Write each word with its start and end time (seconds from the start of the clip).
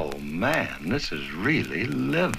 Oh, 0.00 0.16
man, 0.20 0.90
this 0.90 1.10
is 1.10 1.32
really 1.32 1.84
living. 1.86 2.36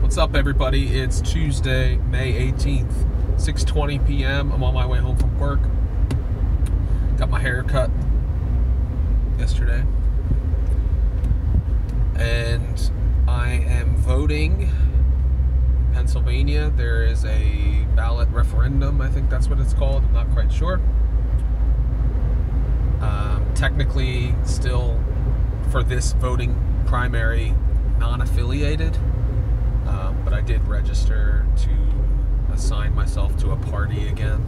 What's 0.00 0.16
up, 0.16 0.36
everybody? 0.36 0.96
It's 0.96 1.20
Tuesday, 1.20 1.96
May 1.96 2.52
18th, 2.52 2.92
6:20 3.34 4.06
p.m. 4.06 4.52
I'm 4.52 4.62
on 4.62 4.72
my 4.72 4.86
way 4.86 5.00
home 5.00 5.16
from 5.16 5.36
work. 5.40 5.58
Got 7.18 7.28
my 7.28 7.40
hair 7.40 7.64
cut 7.64 7.90
yesterday, 9.36 9.84
and 12.14 12.92
I 13.26 13.48
am 13.66 13.96
voting. 13.96 14.70
Pennsylvania, 16.02 16.68
there 16.76 17.04
is 17.04 17.24
a 17.24 17.86
ballot 17.94 18.28
referendum. 18.30 19.00
I 19.00 19.08
think 19.08 19.30
that's 19.30 19.46
what 19.46 19.60
it's 19.60 19.72
called. 19.72 20.02
I'm 20.02 20.12
not 20.12 20.28
quite 20.32 20.52
sure. 20.52 20.80
Um, 23.00 23.48
technically, 23.54 24.34
still 24.42 25.00
for 25.70 25.84
this 25.84 26.14
voting 26.14 26.60
primary, 26.86 27.54
non-affiliated. 28.00 28.96
Um, 29.86 30.20
but 30.24 30.32
I 30.32 30.40
did 30.40 30.66
register 30.66 31.46
to 31.58 31.70
assign 32.52 32.96
myself 32.96 33.36
to 33.36 33.52
a 33.52 33.56
party 33.56 34.08
again, 34.08 34.44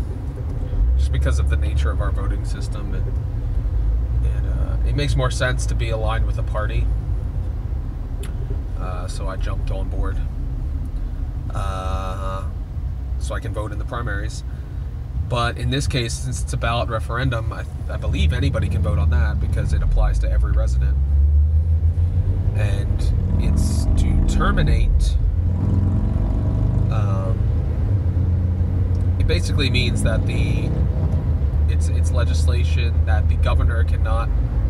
just 0.99 1.13
because 1.13 1.39
of 1.39 1.51
the 1.51 1.57
nature 1.57 1.93
of 1.93 2.01
our 2.01 2.11
voting 2.11 2.45
system. 2.45 2.97
It, 2.97 4.27
it, 4.27 4.45
uh, 4.45 4.89
it 4.89 4.97
makes 4.97 5.15
more 5.15 5.31
sense 5.31 5.67
to 5.67 5.77
be 5.77 5.91
aligned 5.91 6.27
with 6.27 6.37
a 6.37 6.43
party. 6.43 6.85
Uh, 8.77 9.07
so 9.07 9.29
I 9.29 9.37
jumped 9.37 9.71
on 9.71 9.89
board. 9.89 10.19
Uh, 11.55 12.45
so 13.19 13.35
I 13.35 13.41
can 13.41 13.53
vote 13.53 13.73
in 13.73 13.79
the 13.79 13.85
primaries. 13.85 14.45
But 15.29 15.57
in 15.57 15.71
this 15.71 15.87
case, 15.87 16.13
since 16.13 16.43
it's 16.43 16.53
a 16.53 16.57
ballot 16.57 16.89
referendum, 16.89 17.53
I, 17.53 17.65
I 17.89 17.97
believe 17.97 18.33
anybody 18.33 18.69
can 18.69 18.83
vote 18.83 18.99
on 18.99 19.11
that 19.11 19.41
because 19.41 19.73
it 19.73 19.83
applies 19.83 20.19
to 20.21 20.31
every 20.31 20.53
resident. 20.53 20.97
And 22.57 23.43
it's 23.43 23.85
to 24.03 24.27
terminate 24.29 25.17
um, 26.91 27.39
it 29.19 29.27
basically 29.27 29.71
means 29.71 30.03
that 30.03 30.27
the 30.27 30.71
it's 31.69 31.89
it's 31.89 32.13
legislation 32.13 33.05
that 33.07 33.29
the 33.29 33.37
governor 33.37 33.83
cannot 33.85 34.29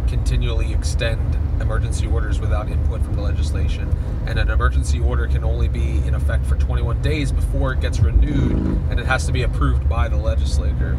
continually 0.09 0.73
extend 0.73 1.35
emergency 1.61 2.07
orders 2.07 2.41
without 2.41 2.69
input 2.69 3.03
from 3.03 3.15
the 3.15 3.23
legislation. 3.23 3.95
And 4.27 4.39
an 4.39 4.51
emergency 4.51 5.01
order 5.01 5.27
can 5.27 5.45
only 5.45 5.69
be 5.69 5.99
in 6.07 6.15
effect 6.15 6.47
for 6.47 6.57
21 6.57 7.03
days 7.03 7.33
before 7.33 7.73
it 7.73 7.81
gets 7.81 8.01
renewed 8.01 8.53
and 8.91 8.99
it 8.99 9.07
has 9.07 9.27
to 9.27 9.33
be 9.33 9.43
approved 9.43 9.89
by 9.89 10.09
the 10.09 10.17
legislature. 10.17 10.99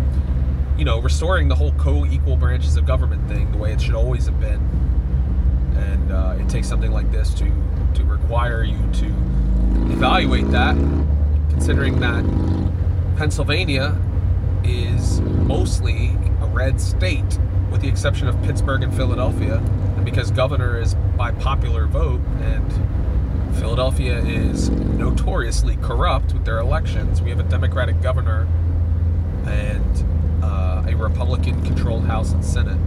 You 0.78 0.86
know 0.86 1.00
restoring 1.00 1.48
the 1.48 1.56
whole 1.56 1.72
co-equal 1.74 2.36
branches 2.36 2.76
of 2.76 2.86
government 2.86 3.28
thing 3.30 3.52
the 3.52 3.58
way 3.58 3.72
it 3.72 3.82
should 3.82 3.96
always 3.96 4.26
have 4.26 4.40
been. 4.40 4.62
And 5.76 6.12
uh, 6.12 6.38
it 6.40 6.50
takes 6.50 6.68
something 6.68 6.92
like 6.92 7.12
this 7.12 7.34
to 7.36 7.52
to 7.96 8.04
require 8.04 8.64
you 8.64 8.78
to 8.94 9.06
evaluate 9.92 10.50
that, 10.52 10.76
considering 11.50 12.00
that 12.00 12.24
Pennsylvania 13.18 13.98
is 14.64 15.22
mostly 15.22 16.10
a 16.42 16.48
red 16.48 16.82
state, 16.82 17.40
with 17.72 17.82
the 17.82 17.88
exception 17.88 18.28
of 18.28 18.42
Pittsburgh 18.44 18.84
and 18.84 18.94
Philadelphia, 18.94 19.58
and 19.96 20.06
because 20.06 20.32
governor 20.32 20.80
is 20.80 20.96
by 21.18 21.32
popular 21.32 21.88
vote, 21.88 22.22
and 22.42 23.56
Philadelphia 23.58 24.20
is 24.20 24.70
notoriously 24.70 25.78
corrupt 25.78 26.34
with 26.34 26.46
their 26.46 26.60
elections, 26.60 27.22
we 27.22 27.30
have 27.30 27.40
a 27.40 27.44
Democratic 27.44 28.02
governor 28.02 28.48
and 29.46 30.06
uh, 30.44 30.84
a 30.88 30.96
Republican-controlled 30.96 32.06
House 32.06 32.34
and 32.34 32.44
Senate, 32.44 32.78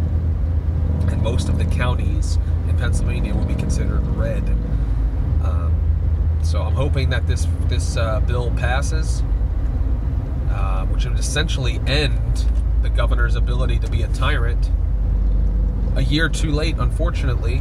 and 1.10 1.22
most 1.22 1.48
of 1.48 1.58
the 1.58 1.64
counties 1.64 2.38
in 2.68 2.76
Pennsylvania 2.76 3.34
will 3.34 3.46
be 3.46 3.54
considered 3.54 4.06
red. 4.08 4.42
Um, 5.42 5.74
so 6.42 6.62
I'm 6.62 6.74
hoping 6.74 7.10
that 7.10 7.26
this 7.26 7.46
this 7.68 7.96
uh, 7.96 8.20
bill 8.20 8.50
passes, 8.56 9.22
uh, 10.50 10.84
which 10.86 11.04
would 11.06 11.18
essentially 11.18 11.80
end 11.86 12.46
the 12.82 12.90
governor's 12.90 13.34
ability 13.34 13.78
to 13.80 13.90
be 13.90 14.02
a 14.02 14.08
tyrant. 14.08 14.70
A 15.96 16.02
year 16.02 16.28
too 16.28 16.52
late, 16.52 16.76
unfortunately. 16.78 17.58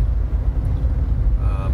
Um, 1.41 1.73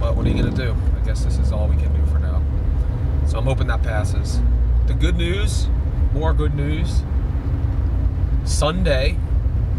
but 0.00 0.16
what 0.16 0.26
are 0.26 0.28
you 0.28 0.40
going 0.40 0.54
to 0.54 0.64
do? 0.64 0.76
I 1.00 1.04
guess 1.04 1.24
this 1.24 1.38
is 1.38 1.52
all 1.52 1.68
we 1.68 1.76
can 1.76 1.92
do 1.94 2.10
for 2.12 2.18
now. 2.18 2.42
So 3.26 3.38
I'm 3.38 3.44
hoping 3.44 3.66
that 3.68 3.82
passes. 3.82 4.40
The 4.86 4.94
good 4.94 5.16
news, 5.16 5.66
more 6.12 6.32
good 6.32 6.54
news. 6.54 7.02
Sunday, 8.44 9.16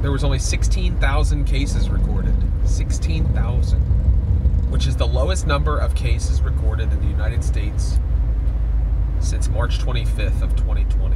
there 0.02 0.12
was 0.12 0.24
only 0.24 0.40
16,000 0.40 1.46
cases 1.46 1.90
recorded. 1.90 2.36
16,000 2.66 3.94
which 4.74 4.88
is 4.88 4.96
the 4.96 5.06
lowest 5.06 5.46
number 5.46 5.78
of 5.78 5.94
cases 5.94 6.42
recorded 6.42 6.92
in 6.92 7.00
the 7.00 7.06
United 7.06 7.44
States 7.44 8.00
since 9.20 9.48
March 9.48 9.78
25th 9.78 10.42
of 10.42 10.56
2020. 10.56 11.16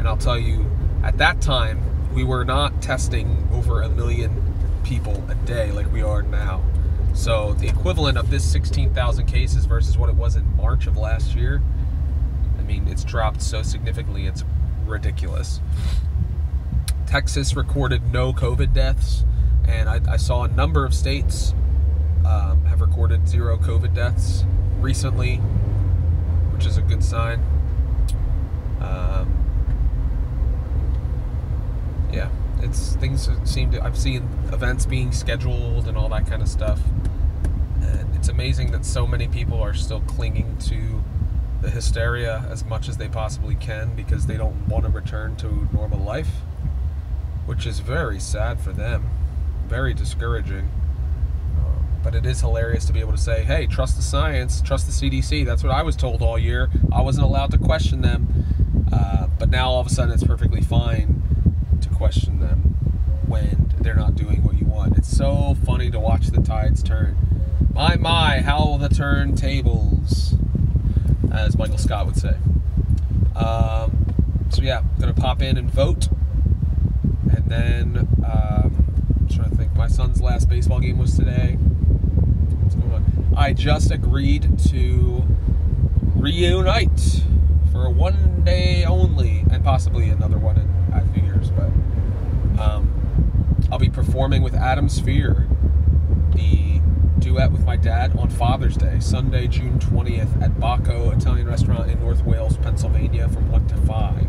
And 0.00 0.08
I'll 0.08 0.16
tell 0.16 0.38
you, 0.38 0.64
at 1.02 1.18
that 1.18 1.42
time, 1.42 1.78
we 2.14 2.24
were 2.24 2.42
not 2.42 2.80
testing 2.80 3.46
over 3.52 3.82
a 3.82 3.88
million 3.90 4.34
people 4.82 5.22
a 5.28 5.34
day 5.44 5.72
like 5.72 5.92
we 5.92 6.00
are 6.00 6.22
now. 6.22 6.64
So 7.12 7.52
the 7.52 7.68
equivalent 7.68 8.16
of 8.16 8.30
this 8.30 8.42
16,000 8.50 9.26
cases 9.26 9.66
versus 9.66 9.98
what 9.98 10.08
it 10.08 10.14
was 10.14 10.36
in 10.36 10.56
March 10.56 10.86
of 10.86 10.96
last 10.96 11.34
year, 11.34 11.60
I 12.58 12.62
mean, 12.62 12.88
it's 12.88 13.04
dropped 13.04 13.42
so 13.42 13.60
significantly, 13.62 14.24
it's 14.24 14.42
ridiculous. 14.86 15.60
Texas 17.06 17.54
recorded 17.54 18.10
no 18.10 18.32
COVID 18.32 18.72
deaths, 18.72 19.26
and 19.68 19.86
I, 19.86 20.00
I 20.08 20.16
saw 20.16 20.44
a 20.44 20.48
number 20.48 20.86
of 20.86 20.94
states 20.94 21.52
um, 22.24 22.64
have 22.64 22.80
recorded 22.80 23.28
zero 23.28 23.58
COVID 23.58 23.94
deaths 23.94 24.44
recently, 24.78 25.36
which 26.54 26.64
is 26.64 26.78
a 26.78 26.82
good 26.82 27.04
sign. 27.04 27.42
Um, 28.80 29.36
yeah, 32.12 32.28
it's 32.70 32.94
things 32.96 33.28
seem 33.44 33.70
to. 33.72 33.84
I've 33.84 33.98
seen 33.98 34.28
events 34.52 34.86
being 34.86 35.12
scheduled 35.12 35.88
and 35.88 35.96
all 35.96 36.08
that 36.10 36.26
kind 36.26 36.42
of 36.42 36.48
stuff, 36.48 36.80
and 37.82 38.14
it's 38.14 38.28
amazing 38.28 38.72
that 38.72 38.84
so 38.84 39.06
many 39.06 39.28
people 39.28 39.60
are 39.60 39.74
still 39.74 40.00
clinging 40.02 40.56
to 40.68 41.02
the 41.60 41.70
hysteria 41.70 42.46
as 42.48 42.64
much 42.64 42.88
as 42.88 42.96
they 42.96 43.08
possibly 43.08 43.54
can 43.54 43.94
because 43.94 44.26
they 44.26 44.36
don't 44.36 44.68
want 44.68 44.84
to 44.84 44.90
return 44.90 45.36
to 45.36 45.68
normal 45.72 45.98
life, 45.98 46.30
which 47.46 47.66
is 47.66 47.80
very 47.80 48.18
sad 48.18 48.60
for 48.60 48.72
them, 48.72 49.10
very 49.68 49.92
discouraging 49.92 50.70
but 52.02 52.14
it 52.14 52.24
is 52.24 52.40
hilarious 52.40 52.86
to 52.86 52.92
be 52.92 53.00
able 53.00 53.12
to 53.12 53.18
say, 53.18 53.44
hey, 53.44 53.66
trust 53.66 53.96
the 53.96 54.02
science, 54.02 54.60
trust 54.62 54.86
the 54.86 54.92
CDC. 54.92 55.44
That's 55.44 55.62
what 55.62 55.72
I 55.72 55.82
was 55.82 55.96
told 55.96 56.22
all 56.22 56.38
year. 56.38 56.70
I 56.92 57.02
wasn't 57.02 57.26
allowed 57.26 57.50
to 57.52 57.58
question 57.58 58.00
them. 58.00 58.86
Uh, 58.92 59.28
but 59.38 59.50
now 59.50 59.70
all 59.70 59.80
of 59.80 59.86
a 59.86 59.90
sudden 59.90 60.12
it's 60.12 60.24
perfectly 60.24 60.62
fine 60.62 61.22
to 61.80 61.88
question 61.90 62.39
when 63.30 63.72
they're 63.80 63.94
not 63.94 64.16
doing 64.16 64.42
what 64.42 64.58
you 64.58 64.66
want. 64.66 64.98
It's 64.98 65.14
so 65.16 65.56
funny 65.64 65.90
to 65.90 65.98
watch 66.00 66.26
the 66.26 66.42
tides 66.42 66.82
turn. 66.82 67.16
My, 67.72 67.96
my, 67.96 68.40
how 68.40 68.66
will 68.66 68.78
the 68.78 68.88
turn 68.88 69.36
tables, 69.36 70.34
as 71.32 71.56
Michael 71.56 71.78
Scott 71.78 72.06
would 72.06 72.16
say. 72.16 72.34
Um, 73.36 74.14
so 74.50 74.62
yeah, 74.62 74.82
gonna 74.98 75.14
pop 75.14 75.40
in 75.40 75.56
and 75.56 75.70
vote. 75.70 76.08
And 77.30 77.44
then, 77.46 78.08
um, 78.26 78.84
I'm 79.20 79.28
trying 79.28 79.50
to 79.50 79.56
think, 79.56 79.74
my 79.74 79.86
son's 79.86 80.20
last 80.20 80.48
baseball 80.48 80.80
game 80.80 80.98
was 80.98 81.16
today. 81.16 81.56
I 83.36 83.52
just 83.52 83.90
agreed 83.90 84.58
to 84.70 85.22
reunite 86.16 87.22
for 87.72 87.88
one 87.88 88.42
day 88.44 88.84
only, 88.84 89.44
and 89.50 89.64
possibly 89.64 90.10
another 90.10 90.36
one 90.36 90.56
in 90.58 90.68
a 90.92 91.06
few 91.14 91.22
years. 91.22 91.50
But 91.50 91.70
um, 92.60 92.92
I'll 93.69 93.69
be 93.80 93.88
performing 93.88 94.42
with 94.42 94.54
Adam 94.54 94.88
Sphere, 94.88 95.48
the 96.34 96.80
duet 97.18 97.50
with 97.50 97.64
my 97.64 97.76
dad 97.76 98.16
on 98.18 98.28
Father's 98.28 98.76
Day, 98.76 99.00
Sunday, 99.00 99.46
June 99.46 99.78
20th 99.78 100.42
at 100.42 100.60
Bacco 100.60 101.10
Italian 101.10 101.46
Restaurant 101.48 101.90
in 101.90 101.98
North 101.98 102.24
Wales, 102.24 102.58
Pennsylvania, 102.58 103.28
from 103.28 103.50
1 103.50 103.68
to 103.68 103.76
5. 103.78 104.26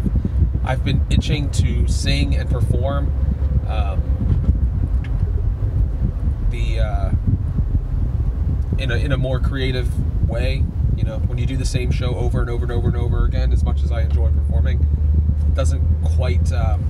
I've 0.64 0.86
been 0.86 1.06
itching 1.10 1.52
to 1.52 1.88
sing 1.88 2.36
and 2.36 2.50
perform. 2.50 3.12
Um, 3.68 4.02
the 6.50 6.80
uh, 6.80 7.12
in 8.78 8.92
a, 8.92 8.96
in 8.96 9.12
a 9.12 9.18
more 9.18 9.40
creative 9.40 10.30
way. 10.30 10.64
You 10.96 11.04
know, 11.04 11.18
when 11.20 11.38
you 11.38 11.46
do 11.46 11.58
the 11.58 11.66
same 11.66 11.92
show 11.92 12.16
over 12.16 12.42
and 12.42 12.50
over 12.50 12.64
and 12.64 12.72
over 12.72 12.88
and 12.88 12.98
over 12.98 13.26
again, 13.26 13.52
as 13.52 13.64
much 13.64 13.84
as 13.84 13.92
I 13.92 14.02
enjoy 14.02 14.32
performing, 14.32 14.86
it 15.48 15.56
doesn't 15.56 15.82
quite. 16.04 16.52
Um, 16.52 16.86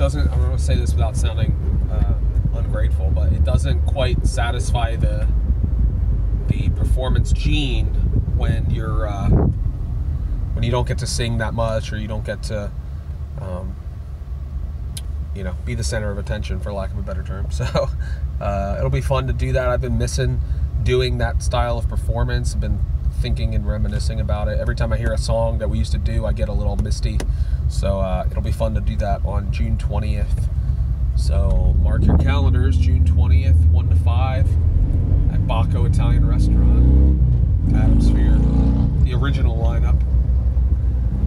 doesn't. 0.00 0.30
I'm 0.32 0.40
going 0.40 0.56
to 0.56 0.62
say 0.62 0.76
this 0.76 0.94
without 0.94 1.14
sounding 1.14 1.52
uh, 1.92 2.58
ungrateful, 2.58 3.10
but 3.10 3.34
it 3.34 3.44
doesn't 3.44 3.84
quite 3.84 4.26
satisfy 4.26 4.96
the 4.96 5.28
the 6.48 6.70
performance 6.70 7.32
gene 7.32 7.86
when 8.34 8.68
you're 8.70 9.06
uh, 9.06 9.28
when 9.28 10.64
you 10.64 10.70
don't 10.70 10.88
get 10.88 10.96
to 10.98 11.06
sing 11.06 11.36
that 11.38 11.52
much 11.52 11.92
or 11.92 11.98
you 11.98 12.08
don't 12.08 12.24
get 12.24 12.42
to 12.44 12.72
um, 13.42 13.76
you 15.34 15.44
know 15.44 15.54
be 15.66 15.74
the 15.74 15.84
center 15.84 16.10
of 16.10 16.16
attention 16.16 16.60
for 16.60 16.72
lack 16.72 16.90
of 16.92 16.98
a 16.98 17.02
better 17.02 17.22
term. 17.22 17.48
So 17.52 17.90
uh, 18.40 18.76
it'll 18.78 18.88
be 18.88 19.02
fun 19.02 19.26
to 19.26 19.34
do 19.34 19.52
that. 19.52 19.68
I've 19.68 19.82
been 19.82 19.98
missing 19.98 20.40
doing 20.82 21.18
that 21.18 21.42
style 21.42 21.76
of 21.76 21.90
performance. 21.90 22.54
I've 22.54 22.60
been 22.60 22.80
thinking 23.20 23.54
and 23.54 23.68
reminiscing 23.68 24.18
about 24.18 24.48
it. 24.48 24.58
Every 24.58 24.74
time 24.74 24.94
i 24.94 24.96
hear 24.96 25.12
a 25.12 25.18
song 25.18 25.58
that 25.58 25.68
we 25.68 25.76
used 25.76 25.92
to 25.92 25.98
do 25.98 26.24
i 26.24 26.32
get 26.32 26.48
a 26.48 26.54
little 26.54 26.76
misty 26.76 27.18
so 27.70 28.00
uh, 28.00 28.26
it'll 28.30 28.42
be 28.42 28.52
fun 28.52 28.74
to 28.74 28.80
do 28.80 28.96
that 28.96 29.24
on 29.24 29.50
june 29.52 29.76
20th 29.78 30.48
so 31.16 31.74
mark 31.78 32.02
your 32.04 32.18
calendars 32.18 32.76
june 32.76 33.04
20th 33.04 33.70
1 33.70 33.88
to 33.88 33.96
5 33.96 34.46
at 35.32 35.46
Bacco 35.46 35.84
Italian 35.84 36.26
Restaurant, 36.26 37.18
Adamsphere, 37.68 39.04
the 39.04 39.14
original 39.14 39.56
lineup. 39.56 40.00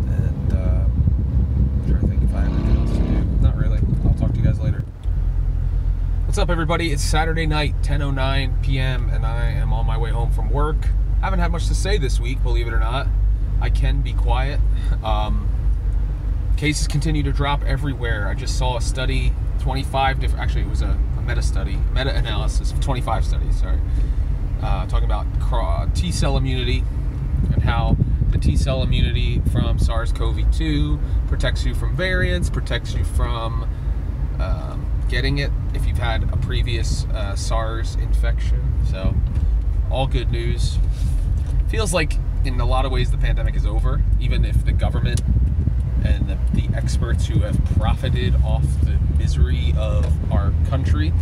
And 0.07 0.53
uh, 0.53 0.85
I'm 0.85 1.83
trying 1.87 2.01
to 2.01 2.07
think 2.07 2.23
if 2.23 2.35
I 2.35 2.41
have 2.41 2.53
anything 2.53 2.77
else 2.77 2.91
to 2.91 2.97
do. 2.97 3.41
Not 3.41 3.57
really. 3.57 3.79
I'll 4.05 4.13
talk 4.15 4.31
to 4.31 4.37
you 4.37 4.43
guys 4.45 4.59
later. 4.59 4.83
What's 6.25 6.37
up, 6.37 6.49
everybody? 6.49 6.91
It's 6.91 7.03
Saturday 7.03 7.45
night, 7.45 7.75
10:09 7.81 8.61
p.m., 8.63 9.09
and 9.09 9.25
I 9.25 9.51
am 9.51 9.71
on 9.71 9.85
my 9.85 9.97
way 9.97 10.11
home 10.11 10.31
from 10.31 10.49
work. 10.49 10.87
I 11.21 11.25
haven't 11.25 11.39
had 11.39 11.51
much 11.51 11.67
to 11.67 11.75
say 11.75 11.97
this 11.97 12.19
week, 12.19 12.43
believe 12.43 12.67
it 12.67 12.73
or 12.73 12.79
not. 12.79 13.07
I 13.61 13.69
can 13.69 14.01
be 14.01 14.13
quiet. 14.13 14.59
Um, 15.03 15.49
cases 16.57 16.88
continue 16.88 17.23
to 17.23 17.31
drop 17.31 17.63
everywhere. 17.63 18.27
I 18.27 18.33
just 18.33 18.57
saw 18.57 18.77
a 18.77 18.81
study, 18.81 19.33
25 19.59 20.19
different. 20.19 20.44
Actually, 20.44 20.63
it 20.63 20.69
was 20.69 20.81
a 20.81 20.97
meta 21.25 21.41
study, 21.41 21.77
meta 21.94 22.15
analysis 22.15 22.71
of 22.71 22.81
25 22.81 23.25
studies, 23.25 23.59
sorry, 23.59 23.79
uh, 24.61 24.85
talking 24.88 25.05
about 25.05 25.25
T 25.95 26.11
cell 26.11 26.38
immunity 26.38 26.83
and 27.53 27.63
how 27.63 27.97
the 28.29 28.38
T 28.38 28.57
cell 28.57 28.83
immunity 28.83 29.41
from 29.51 29.79
SARS 29.79 30.11
CoV 30.11 30.51
2 30.51 31.00
protects 31.27 31.65
you 31.65 31.73
from 31.73 31.95
variants, 31.95 32.50
protects 32.50 32.94
you 32.94 33.03
from 33.03 33.69
um, 34.39 34.85
getting 35.07 35.38
it 35.38 35.51
if 35.73 35.85
you've 35.85 35.97
had 35.97 36.23
a 36.23 36.38
previous 36.38 37.05
uh, 37.05 37.35
SARS 37.35 37.95
infection. 37.95 38.61
So, 38.89 39.15
all 39.91 40.07
good 40.07 40.31
news. 40.31 40.77
Feels 41.69 41.94
like 41.94 42.17
in 42.45 42.59
a 42.59 42.65
lot 42.65 42.85
of 42.85 42.91
ways 42.91 43.11
the 43.11 43.17
pandemic 43.17 43.55
is 43.55 43.65
over, 43.65 44.01
even 44.19 44.45
if 44.45 44.65
the 44.65 44.71
government 44.71 45.21
and 46.03 46.27
the, 46.27 46.38
the 46.53 46.75
experts 46.75 47.25
who 47.25 47.39
have 47.39 47.57
profited 47.77 48.35
off 48.44 48.63
the 48.83 48.97
misery 49.17 49.73
of 49.77 50.05
our 50.31 50.53
country 50.69 51.13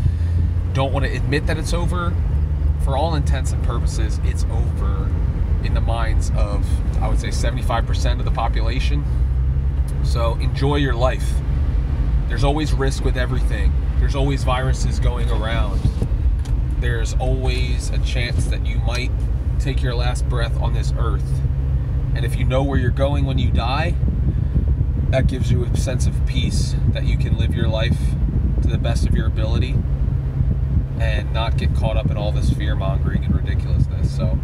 don't 0.73 0.93
want 0.93 1.05
to 1.05 1.11
admit 1.15 1.47
that 1.47 1.57
it's 1.57 1.73
over. 1.73 2.13
For 2.83 2.97
all 2.97 3.15
intents 3.15 3.51
and 3.51 3.63
purposes, 3.63 4.19
it's 4.23 4.43
over 4.45 5.09
in 5.63 5.73
the 5.73 5.81
minds 5.81 6.31
of, 6.35 6.65
I 7.01 7.07
would 7.07 7.19
say, 7.19 7.27
75% 7.27 8.19
of 8.19 8.25
the 8.25 8.31
population. 8.31 9.03
So 10.03 10.33
enjoy 10.35 10.77
your 10.77 10.95
life. 10.95 11.31
There's 12.27 12.43
always 12.43 12.73
risk 12.73 13.03
with 13.03 13.17
everything, 13.17 13.73
there's 13.99 14.15
always 14.15 14.43
viruses 14.43 14.99
going 14.99 15.29
around. 15.29 15.79
There's 16.79 17.13
always 17.15 17.91
a 17.91 17.99
chance 17.99 18.45
that 18.47 18.65
you 18.65 18.79
might 18.79 19.11
take 19.59 19.83
your 19.83 19.93
last 19.93 20.27
breath 20.27 20.59
on 20.59 20.73
this 20.73 20.91
earth. 20.97 21.41
And 22.15 22.25
if 22.25 22.35
you 22.35 22.43
know 22.43 22.63
where 22.63 22.79
you're 22.79 22.89
going 22.89 23.25
when 23.25 23.37
you 23.37 23.51
die, 23.51 23.93
that 25.11 25.27
gives 25.27 25.51
you 25.51 25.65
a 25.65 25.77
sense 25.77 26.07
of 26.07 26.25
peace 26.25 26.73
that 26.93 27.03
you 27.03 27.17
can 27.17 27.37
live 27.37 27.53
your 27.53 27.67
life 27.67 27.97
to 28.61 28.69
the 28.69 28.77
best 28.77 29.05
of 29.05 29.13
your 29.13 29.27
ability 29.27 29.75
and 31.01 31.33
not 31.33 31.57
get 31.57 31.75
caught 31.75 31.97
up 31.97 32.09
in 32.09 32.15
all 32.15 32.31
this 32.31 32.49
fear 32.51 32.75
mongering 32.75 33.25
and 33.25 33.35
ridiculousness. 33.35 34.15
So, 34.15 34.39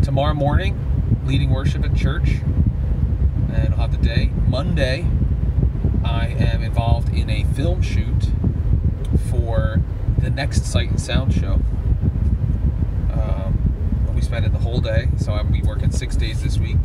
tomorrow 0.00 0.34
morning, 0.34 0.78
leading 1.26 1.50
worship 1.50 1.84
at 1.84 1.96
church, 1.96 2.40
and 3.52 3.74
I'll 3.74 3.80
have 3.80 3.90
the 3.90 3.98
day. 3.98 4.30
Monday, 4.46 5.08
I 6.04 6.28
am 6.28 6.62
involved 6.62 7.12
in 7.12 7.28
a 7.28 7.42
film 7.42 7.82
shoot 7.82 8.30
for 9.28 9.82
the 10.18 10.30
next 10.30 10.66
Sight 10.66 10.90
and 10.90 11.00
Sound 11.00 11.34
show. 11.34 11.54
Um, 13.12 14.12
we 14.14 14.20
spend 14.20 14.46
it 14.46 14.52
the 14.52 14.60
whole 14.60 14.80
day, 14.80 15.08
so 15.16 15.32
I'll 15.32 15.42
be 15.42 15.62
working 15.62 15.90
six 15.90 16.14
days 16.14 16.44
this 16.44 16.58
week 16.58 16.78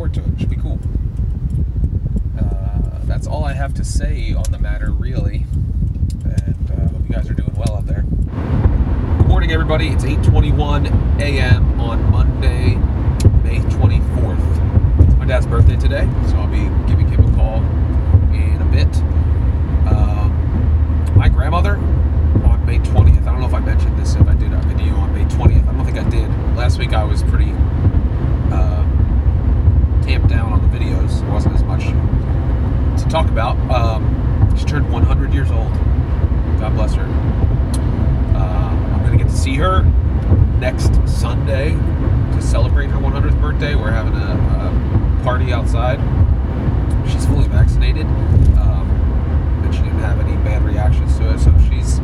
forward 0.00 0.14
to 0.14 0.20
it. 0.20 0.40
Should 0.40 0.50
be 0.50 0.56
cool. 0.56 0.78
Uh, 2.38 2.98
that's 3.04 3.26
all 3.26 3.44
I 3.44 3.52
have 3.52 3.74
to 3.74 3.84
say 3.84 4.32
on 4.32 4.44
the 4.44 4.58
matter, 4.58 4.90
really. 4.92 5.44
And 6.24 6.70
uh, 6.70 6.88
hope 6.88 7.02
you 7.08 7.14
guys 7.14 7.28
are 7.28 7.34
doing 7.34 7.54
well 7.54 7.76
out 7.76 7.86
there. 7.86 8.02
Good 8.02 9.26
morning, 9.26 9.52
everybody. 9.52 9.88
It's 9.88 10.04
8:21 10.04 11.20
a.m. 11.20 11.80
on 11.80 12.10
Monday, 12.10 12.76
May 13.44 13.58
24th. 13.58 15.06
It's 15.06 15.16
my 15.16 15.26
dad's 15.26 15.46
birthday 15.46 15.76
today, 15.76 16.08
so 16.28 16.36
I'll 16.36 16.46
be 16.46 16.64
giving 16.88 17.08
him 17.08 17.24
a 17.26 17.36
call 17.36 17.58
in 18.32 18.60
a 18.60 18.68
bit. 18.72 18.96
Um, 19.92 21.12
my 21.14 21.28
grandmother 21.28 21.76
on 21.76 22.64
May 22.64 22.78
20th. 22.78 23.22
I 23.22 23.32
don't 23.32 23.40
know 23.40 23.46
if 23.46 23.54
I 23.54 23.60
mentioned 23.60 23.98
this 23.98 24.14
if 24.14 24.26
I 24.26 24.34
did 24.34 24.52
a 24.52 24.58
video 24.62 24.94
on 24.96 25.12
May 25.14 25.24
20th. 25.24 25.68
I 25.68 25.72
don't 25.72 25.84
think 25.84 25.98
I 25.98 26.08
did. 26.08 26.28
Last 26.56 26.78
week 26.78 26.92
I 26.92 27.04
was 27.04 27.22
pretty. 27.22 27.52
Uh, 28.50 28.80
tamped 30.10 30.28
down 30.28 30.52
on 30.52 30.60
the 30.60 30.76
videos. 30.76 31.20
There 31.20 31.30
wasn't 31.30 31.54
as 31.54 31.62
much 31.62 31.84
to 31.84 33.08
talk 33.08 33.28
about. 33.28 33.56
Um, 33.70 34.56
she 34.56 34.64
turned 34.64 34.90
100 34.92 35.32
years 35.32 35.52
old. 35.52 35.72
God 36.58 36.74
bless 36.74 36.94
her. 36.94 37.04
Uh, 38.34 38.70
I'm 38.92 39.06
going 39.06 39.16
to 39.16 39.24
get 39.24 39.30
to 39.30 39.36
see 39.36 39.54
her 39.54 39.84
next 40.58 40.94
Sunday 41.08 41.70
to 42.34 42.42
celebrate 42.42 42.88
her 42.88 42.98
100th 42.98 43.40
birthday. 43.40 43.76
We're 43.76 43.92
having 43.92 44.14
a, 44.14 45.20
a 45.20 45.22
party 45.22 45.52
outside. 45.52 46.00
She's 47.08 47.24
fully 47.26 47.46
vaccinated, 47.46 48.06
um, 48.58 48.90
and 49.64 49.72
she 49.72 49.82
didn't 49.82 50.00
have 50.00 50.18
any 50.18 50.36
bad 50.42 50.64
reactions 50.64 51.16
to 51.18 51.34
it, 51.34 51.38
so 51.38 51.54
she's 51.70 52.00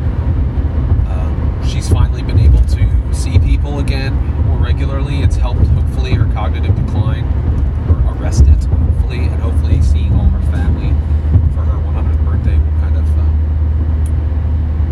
um, 1.07 1.61
she's 1.67 1.89
finally 1.89 2.23
been 2.23 2.39
able 2.39 2.61
to 2.61 3.13
see 3.13 3.37
people 3.39 3.79
again 3.79 4.15
more 4.45 4.59
regularly. 4.59 5.23
It's 5.23 5.35
helped, 5.35 5.67
hopefully, 5.67 6.13
her 6.13 6.31
cognitive 6.33 6.75
decline 6.85 7.25
arrested, 8.19 8.63
hopefully, 8.65 9.19
and 9.19 9.41
hopefully 9.41 9.81
seeing 9.81 10.11
all 10.13 10.25
her 10.25 10.51
family 10.51 10.89
for 11.53 11.61
her 11.61 11.77
100th 11.77 12.25
birthday 12.25 12.57
will 12.57 12.79
kind 12.81 12.97
of 12.97 13.19
um, 13.19 13.31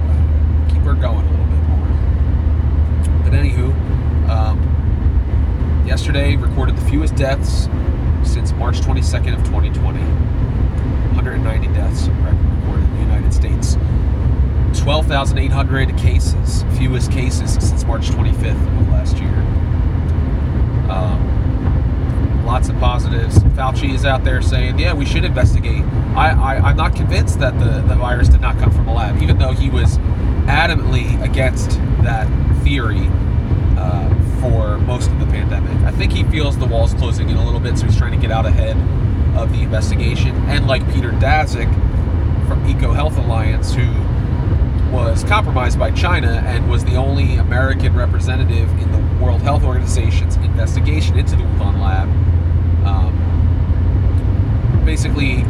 uh, 0.09 0.74
keep 0.74 0.83
her 0.83 0.94
going 0.94 1.25
a 1.25 1.31
little 1.31 1.45
bit 1.45 1.63
more. 1.68 1.88
But 3.24 3.33
anywho, 3.33 4.30
um, 4.30 5.85
yesterday 5.87 6.35
recorded 6.35 6.78
the 6.78 6.85
fewest 6.85 7.16
deaths 7.16 7.68
since 8.23 8.52
March 8.54 8.80
22nd 8.80 9.33
of 9.33 9.44
2020. 9.45 10.00
190 11.16 11.68
deaths 11.73 12.07
recorded 12.07 12.83
in 12.83 12.95
the 12.95 13.02
United 13.02 13.33
States. 13.33 13.78
12,800 14.81 15.97
cases, 15.97 16.64
fewest 16.78 17.11
cases 17.11 17.54
since 17.54 17.83
March 17.85 18.09
25th 18.09 18.81
of 18.81 18.90
last 18.90 19.18
year. 19.18 19.30
Um, 20.92 21.35
lots 22.56 22.69
of 22.69 22.80
positives. 22.80 23.38
Fauci 23.57 23.94
is 23.94 24.06
out 24.06 24.24
there 24.24 24.42
saying, 24.42 24.80
yeah, 24.80 24.94
we 24.94 25.06
should 25.06 25.26
investigate. 25.26 25.83
I, 26.16 26.30
I, 26.30 26.69
am 26.69 26.78
not 26.78 26.95
convinced 26.95 27.38
that 27.40 27.59
the, 27.59 27.81
the 27.85 27.95
virus 27.95 28.30
did 28.30 28.40
not 28.40 28.57
come 28.59 28.71
from 28.71 28.88
a 28.88 28.94
lab, 28.94 29.21
even 29.21 29.38
though 29.38 29.52
he 29.52 29.69
was 29.69 29.97
adamantly 30.47 31.21
against 31.21 31.71
that 32.04 32.30
theory 32.64 33.09
uh, 33.78 34.07
for 34.40 34.78
most 34.78 35.12
of 35.12 35.19
the 35.19 35.26
pandemic. 35.26 35.76
I 35.83 35.92
think 35.92 36.14
he 36.14 36.24
feels 36.24 36.57
the 36.57 36.66
wall's 36.66 36.94
closing 36.94 37.28
in 37.28 37.35
a 37.35 37.44
little 37.44 37.59
bit, 37.59 37.78
so 37.78 37.88
he's 37.88 37.97
trying 37.97 38.14
to 38.14 38.18
get 38.18 38.31
out 38.31 38.45
ahead 38.45 38.78
of 39.35 39.52
the 39.52 39.62
investigation. 39.62 40.33
And 40.47 40.66
like 40.66 40.81
Peter 40.94 41.12
Daszak 41.12 41.68
from 42.47 42.64
EcoHealth 42.74 43.18
Alliance, 43.18 43.74
who 43.74 43.92
was 44.95 45.26
compromised 45.26 45.78
by 45.78 45.92
China 45.92 46.42
and 46.45 46.69
was 46.69 46.85
the 46.85 46.95
only 46.95 47.35
American 47.35 47.94
representative 47.94 48.69
in 48.81 48.94
the 48.94 49.21
World 49.21 49.42
Health 49.42 49.66
Organization's 49.66 50.38
investigation 50.38 51.19
into 51.19 51.35
the 51.35 51.44
Wuhan 51.44 51.81
lab 51.81 52.34
um, 52.85 53.11
basically, 54.85 55.44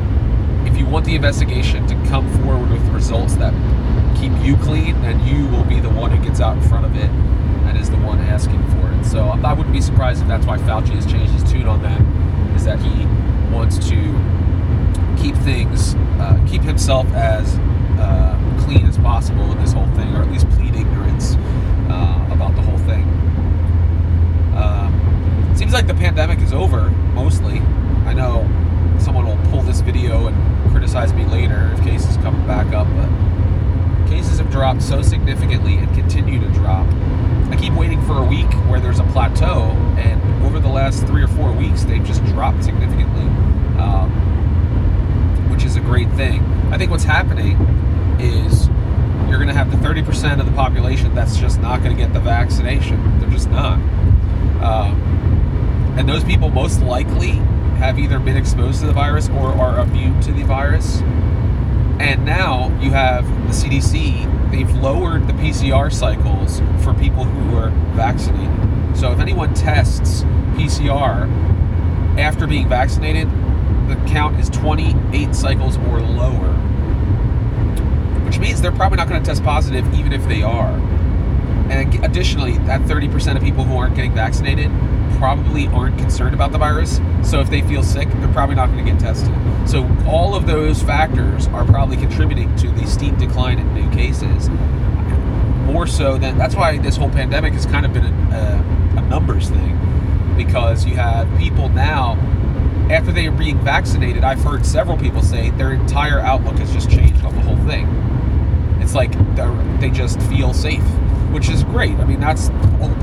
if 0.66 0.78
you 0.78 0.86
want 0.86 1.06
the 1.06 1.16
investigation 1.16 1.86
to 1.88 1.96
come 2.10 2.28
forward 2.42 2.70
with 2.72 2.82
results 2.90 3.36
that 3.36 3.54
keep 4.18 4.32
you 4.44 4.56
clean, 4.58 5.00
then 5.02 5.20
you 5.28 5.48
will 5.48 5.64
be 5.66 5.80
the 5.80 5.90
one 5.90 6.12
who 6.12 6.24
gets 6.24 6.40
out 6.40 6.58
in 6.58 6.64
front 6.64 6.86
of 6.86 6.96
it 6.96 7.10
and 7.68 7.78
is 7.78 7.90
the 7.90 7.98
one 7.98 8.20
asking 8.20 8.64
for 8.72 8.92
it. 8.92 9.06
So 9.06 9.28
I 9.28 9.54
wouldn't 9.54 9.74
be 9.74 9.82
surprised 9.82 10.22
if 10.22 10.28
that's 10.28 10.46
why 10.46 10.58
Fauci 10.58 10.96
has 10.96 11.06
changed 11.06 11.32
his 11.34 11.44
tune 11.52 11.68
on 11.68 11.82
that, 11.84 12.02
is 12.56 12.64
that 12.66 12.80
he 12.80 13.06
wants 13.54 13.78
to 13.90 13.96
keep 15.22 15.36
things, 15.44 15.96
uh, 16.20 16.44
keep 16.48 16.62
himself 16.62 17.08
as 17.14 17.58
uh, 18.00 18.38
clean 18.66 18.86
as 18.86 18.98
possible 18.98 19.52
in 19.52 19.58
this 19.60 19.74
whole 19.74 19.88
thing, 19.92 20.14
or 20.16 20.22
at 20.22 20.32
least 20.32 20.50
plead 20.52 20.76
ignorance 20.76 21.36
uh, 21.90 22.30
about 22.32 22.56
the 22.56 22.62
whole 22.62 22.80
thing. 22.80 23.04
Um, 24.56 25.54
seems 25.56 25.74
like 25.74 25.88
the 25.88 25.94
pandemic 25.94 26.40
is 26.40 26.54
over 26.54 26.94
mostly. 27.16 27.60
I 28.06 28.14
know 28.14 28.44
someone 29.00 29.26
will 29.26 29.50
pull 29.50 29.62
this 29.62 29.80
video 29.80 30.28
and 30.28 30.72
criticize 30.72 31.14
me 31.14 31.26
later 31.26 31.72
if 31.74 31.84
cases 31.84 32.18
come 32.18 32.46
back 32.46 32.74
up, 32.74 32.88
but 32.96 34.10
cases 34.10 34.38
have 34.38 34.52
dropped 34.52 34.84
so 34.84 35.02
significantly 35.02 35.78
and 35.78 35.88
continue 35.96 36.40
to 36.40 36.48
drop. 36.50 36.86
I 37.50 37.56
keep 37.58 37.74
waiting 37.74 38.02
for 38.06 38.20
a 38.20 38.26
week 38.26 38.52
where 38.70 38.82
there's 38.82 39.00
a 39.00 39.04
plateau, 39.06 39.72
and 39.98 40.22
over 40.46 40.60
the 40.60 40.68
last 40.68 41.08
three 41.08 41.24
or 41.24 41.28
four 41.30 41.52
weeks, 41.54 41.86
they've 41.86 42.04
just 42.04 42.24
dropped 42.26 42.64
significantly, 42.64 43.24
um, 43.80 44.12
which 45.50 45.64
is 45.64 45.78
a 45.78 45.82
great 45.82 46.12
thing. 46.12 46.44
I 46.72 46.78
think 46.78 46.92
what's 46.92 47.06
happening 47.06 47.56
is 48.20 48.68
you're 49.30 49.38
going 49.38 49.48
to 49.48 49.54
have 49.54 49.72
the 49.72 49.78
30% 49.78 50.40
of 50.40 50.46
the 50.46 50.52
population 50.52 51.16
that's 51.16 51.38
just 51.38 51.62
not 51.62 51.82
going 51.82 51.96
to 51.96 52.02
get 52.02 52.14
the 52.14 52.20
vaccination. 52.20 53.20
They're 53.20 53.30
just 53.30 53.50
not. 53.50 53.80
Um, 54.62 55.05
and 55.98 56.08
those 56.08 56.24
people 56.24 56.50
most 56.50 56.82
likely 56.82 57.32
have 57.78 58.00
either 58.00 58.20
been 58.20 58.38
exposed 58.38 58.82
to 58.82 58.88
the 58.88 58.94
virus 58.94 59.30
or 59.30 59.54
are 59.54 59.80
immune 59.80 60.20
to 60.22 60.32
the 60.32 60.44
virus. 60.44 61.02
And 62.00 62.26
now 62.26 62.68
you 62.82 62.92
have 62.92 63.26
the 63.48 63.54
CDC, 63.54 64.52
they've 64.52 64.72
lowered 64.76 65.28
the 65.28 65.34
PCR 65.34 65.92
cycles 65.92 66.60
for 66.84 66.94
people 66.94 67.24
who 67.24 67.58
are 67.58 67.70
vaccinated. 67.96 68.98
So 68.98 69.12
if 69.12 69.20
anyone 69.20 69.54
tests 69.54 70.24
PCR 70.56 71.30
after 72.18 72.48
being 72.48 72.68
vaccinated, 72.68 73.30
the 73.88 73.96
count 74.08 74.40
is 74.40 74.50
28 74.50 75.36
cycles 75.36 75.78
or 75.78 76.02
lower. 76.02 76.54
Which 78.26 78.40
means 78.40 78.62
they're 78.62 78.72
probably 78.72 78.98
not 78.98 79.08
going 79.08 79.22
to 79.22 79.26
test 79.26 79.44
positive 79.44 79.86
even 79.94 80.12
if 80.12 80.28
they 80.28 80.42
are. 80.42 80.74
And 81.70 82.04
additionally, 82.04 82.58
that 82.60 82.82
30% 82.82 83.38
of 83.38 83.44
people 83.44 83.64
who 83.64 83.78
aren't 83.78 83.96
getting 83.96 84.14
vaccinated 84.14 84.72
probably 85.18 85.68
aren't 85.68 85.98
concerned 85.98 86.34
about 86.34 86.52
the 86.52 86.58
virus. 86.58 87.00
So 87.24 87.40
if 87.40 87.50
they 87.50 87.62
feel 87.62 87.84
sick, 87.84 88.10
they're 88.14 88.32
probably 88.32 88.56
not 88.56 88.70
going 88.72 88.86
to 88.86 88.92
get 88.92 89.00
tested. 89.00 89.34
So 89.68 89.88
all 90.08 90.36
of 90.36 90.46
those 90.46 90.82
factors 90.82 91.48
are 91.48 91.66
probably 91.66 91.98
contributing 91.98 92.56
to 92.58 92.70
the 92.72 92.86
steep 92.86 93.18
decline 93.18 93.60
in 93.60 93.74
new 93.74 93.90
cases. 93.92 94.50
More 95.66 95.88
so 95.88 96.18
than 96.18 96.38
that's 96.38 96.56
why 96.56 96.78
this 96.78 96.96
whole 96.96 97.10
pandemic 97.10 97.54
has 97.54 97.66
kind 97.66 97.86
of 97.86 97.94
been 97.94 98.06
a, 98.06 98.94
a, 98.96 99.00
a 99.00 99.02
numbers 99.02 99.50
thing, 99.50 99.78
because 100.38 100.86
you 100.86 100.96
have 100.96 101.28
people 101.40 101.70
now 101.70 102.14
after 102.92 103.12
they 103.12 103.26
are 103.26 103.32
being 103.32 103.60
vaccinated. 103.60 104.24
I've 104.24 104.42
heard 104.42 104.64
several 104.66 104.96
people 104.98 105.24
say 105.24 105.50
their 105.52 105.74
entire 105.74 106.20
outlook 106.20 106.60
has 106.60 106.72
just 106.72 106.90
changed 106.90 107.26
on 107.26 107.34
the 107.34 107.42
whole 107.42 107.58
thing. 107.68 107.88
It's 108.80 108.94
like 108.94 109.12
they 109.80 109.90
just 109.90 110.22
feel 110.24 110.54
safe 110.54 110.84
which 111.36 111.50
is 111.50 111.66
great. 111.66 111.92
I 111.98 112.06
mean, 112.06 112.22
that's 112.22 112.50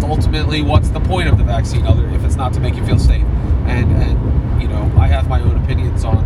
ultimately 0.03 0.63
what's 0.63 0.89
the 0.89 1.01
point 1.01 1.29
of 1.29 1.37
the 1.37 1.45
vaccine, 1.45 1.87
other 1.87 2.09
if 2.09 2.25
it's 2.25 2.35
not 2.35 2.55
to 2.55 2.61
make 2.61 2.75
you 2.75 2.85
feel 2.87 2.99
safe. 2.99 3.27
And 3.67 3.93
and 3.93 4.63
you 4.63 4.69
know, 4.69 4.91
I 4.97 5.07
have 5.07 5.29
my 5.29 5.39
own 5.43 5.63
opinions 5.63 6.03
on 6.03 6.25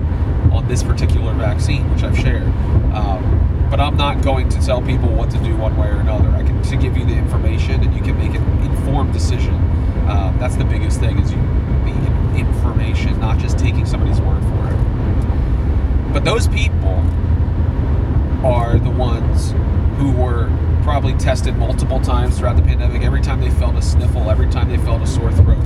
on 0.52 0.68
this 0.68 0.84
particular 0.84 1.34
vaccine, 1.34 1.90
which 1.92 2.04
I've 2.04 2.16
shared. 2.16 2.46
Um, 2.94 3.66
but 3.68 3.80
I'm 3.80 3.96
not 3.96 4.22
going 4.22 4.48
to 4.50 4.64
tell 4.64 4.80
people 4.80 5.08
what 5.08 5.32
to 5.32 5.38
do 5.38 5.56
one 5.56 5.76
way 5.76 5.88
or 5.88 5.96
another. 5.96 6.28
I 6.28 6.44
can 6.44 6.62
to 6.62 6.76
give 6.76 6.96
you 6.96 7.04
the 7.04 7.14
information, 7.14 7.82
and 7.82 7.92
you 7.92 8.00
can 8.00 8.16
make 8.16 8.36
an 8.36 8.60
informed 8.60 9.12
decision. 9.12 9.54
Um, 10.08 10.36
that's 10.38 10.54
the 10.54 10.64
biggest 10.64 11.00
thing 11.00 11.18
is 11.18 11.32
you 11.32 11.38
the 11.38 12.38
information, 12.38 13.18
not 13.18 13.38
just 13.38 13.58
taking 13.58 13.84
somebody's 13.84 14.20
word 14.20 14.42
for 14.44 14.68
it. 14.68 16.12
But 16.12 16.24
those 16.24 16.46
people 16.46 17.02
are 18.46 18.78
the 18.78 18.90
ones 18.90 19.50
who 19.98 20.12
were 20.12 20.48
probably 20.86 21.14
tested 21.14 21.56
multiple 21.56 22.00
times 22.00 22.38
throughout 22.38 22.54
the 22.54 22.62
pandemic. 22.62 23.02
Every 23.02 23.20
time 23.20 23.40
they 23.40 23.50
felt 23.50 23.74
a 23.74 23.82
sniffle, 23.82 24.30
every 24.30 24.48
time 24.48 24.68
they 24.68 24.76
felt 24.78 25.02
a 25.02 25.06
sore 25.06 25.32
throat. 25.32 25.58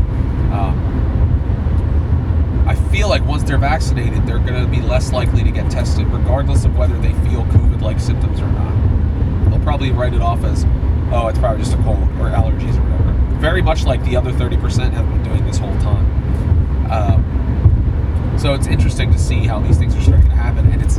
Um, 0.51 2.65
I 2.67 2.75
feel 2.91 3.11
like 3.11 3.23
once 3.27 3.43
they're 3.43 3.59
vaccinated, 3.59 4.27
they're 4.27 4.39
going 4.39 4.65
to 4.65 4.67
be 4.67 4.81
less 4.81 5.13
likely 5.13 5.45
to 5.45 5.51
get 5.51 5.71
tested, 5.71 6.07
regardless 6.07 6.65
of 6.65 6.75
whether 6.79 6.97
they 6.99 7.13
feel 7.29 7.45
COVID-like 7.45 8.01
symptoms 8.01 8.41
or 8.41 8.49
not. 8.49 9.51
They'll 9.51 9.61
probably 9.61 9.91
write 9.91 10.15
it 10.15 10.23
off 10.23 10.43
as, 10.43 10.65
oh, 11.13 11.29
it's 11.29 11.39
probably 11.39 11.65
just 11.65 11.75
a 11.75 11.83
cold 11.83 11.99
or 12.19 12.31
allergies 12.31 12.79
or 12.79 12.83
whatever. 12.89 13.13
Very 13.41 13.61
much 13.61 13.85
like 13.85 14.03
the 14.07 14.17
other 14.17 14.33
30% 14.33 14.91
have 14.93 15.07
been 15.07 15.23
doing 15.23 15.45
this 15.45 15.59
whole 15.59 15.77
time. 15.81 16.91
Um, 16.91 18.39
so 18.39 18.55
it's 18.55 18.69
interesting 18.69 19.13
to 19.13 19.19
see 19.19 19.47
how 19.47 19.61
these 19.61 19.77
things 19.77 19.95
are 19.95 20.01
starting 20.01 20.31
to 20.31 20.35
happen, 20.35 20.73
and 20.73 20.81
it's 20.81 20.99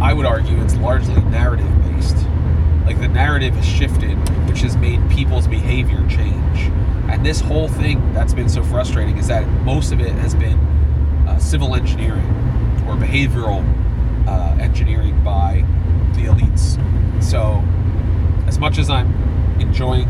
I 0.00 0.12
would 0.12 0.26
argue 0.26 0.62
it's 0.62 0.76
largely 0.76 1.20
narrative 1.22 1.66
based. 1.82 2.24
Like 2.88 3.00
the 3.00 3.07
narrative 3.18 3.52
has 3.56 3.66
shifted, 3.66 4.16
which 4.48 4.60
has 4.60 4.76
made 4.76 5.00
people's 5.10 5.48
behavior 5.48 6.06
change. 6.08 6.70
And 7.10 7.26
this 7.26 7.40
whole 7.40 7.66
thing 7.66 8.12
that's 8.14 8.32
been 8.32 8.48
so 8.48 8.62
frustrating 8.62 9.18
is 9.18 9.26
that 9.26 9.44
most 9.64 9.90
of 9.90 10.00
it 10.00 10.12
has 10.12 10.36
been 10.36 10.56
uh, 11.26 11.36
civil 11.40 11.74
engineering 11.74 12.28
or 12.86 12.94
behavioral 12.94 13.64
uh, 14.28 14.56
engineering 14.60 15.20
by 15.24 15.64
the 16.14 16.26
elites. 16.26 16.78
So, 17.20 17.64
as 18.46 18.60
much 18.60 18.78
as 18.78 18.88
I'm 18.88 19.12
enjoying 19.58 20.06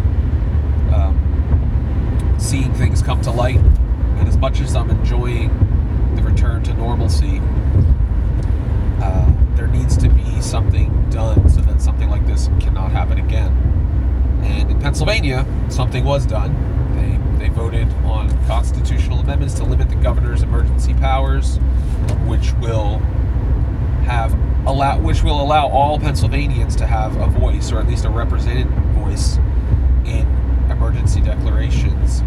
um, 0.93 2.37
seeing 2.38 2.75
things 2.75 3.00
come 3.00 3.23
to 3.23 3.31
light, 3.31 3.57
and 3.57 4.29
as 4.29 4.37
much 4.37 4.61
as 4.61 4.77
I'm 4.77 4.91
enjoying 4.91 5.49
the 6.15 6.23
return 6.23 6.62
to 6.65 6.75
normalcy, 6.75 7.41
uh, 9.00 9.33
something 10.49 11.11
done 11.11 11.49
so 11.49 11.61
that 11.61 11.81
something 11.83 12.09
like 12.09 12.26
this 12.26 12.49
cannot 12.59 12.90
happen 12.90 13.19
again. 13.19 13.52
And 14.43 14.71
in 14.71 14.81
Pennsylvania, 14.81 15.45
something 15.69 16.05
was 16.05 16.25
done. 16.25 16.55
They, 16.97 17.45
they 17.45 17.49
voted 17.50 17.88
on 18.05 18.31
constitutional 18.47 19.21
amendments 19.21 19.55
to 19.55 19.64
limit 19.64 19.90
the 19.90 19.97
governor's 19.97 20.43
emergency 20.43 20.95
powers, 20.95 21.59
which 22.26 22.52
will 22.55 22.99
have 24.05 24.35
allow 24.67 24.99
which 24.99 25.23
will 25.23 25.40
allow 25.40 25.69
all 25.69 25.99
Pennsylvanians 25.99 26.76
to 26.76 26.87
have 26.87 27.17
a 27.17 27.26
voice, 27.26 27.71
or 27.71 27.78
at 27.78 27.87
least 27.87 28.07
a 28.07 28.11
represented 28.11 28.69
voice, 28.95 29.37
in 30.07 30.26
emergency 30.71 31.21
declarations. 31.21 32.23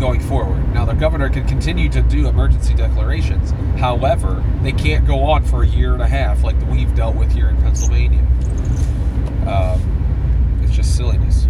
Going 0.00 0.20
forward. 0.20 0.72
Now, 0.72 0.86
the 0.86 0.94
governor 0.94 1.28
can 1.28 1.46
continue 1.46 1.90
to 1.90 2.00
do 2.00 2.26
emergency 2.26 2.72
declarations. 2.72 3.50
However, 3.78 4.42
they 4.62 4.72
can't 4.72 5.06
go 5.06 5.24
on 5.24 5.44
for 5.44 5.62
a 5.62 5.66
year 5.66 5.92
and 5.92 6.00
a 6.00 6.08
half 6.08 6.42
like 6.42 6.56
we've 6.70 6.94
dealt 6.94 7.16
with 7.16 7.30
here 7.30 7.50
in 7.50 7.56
Pennsylvania. 7.58 8.20
Um, 9.46 10.60
it's 10.62 10.72
just 10.74 10.96
silliness. 10.96 11.46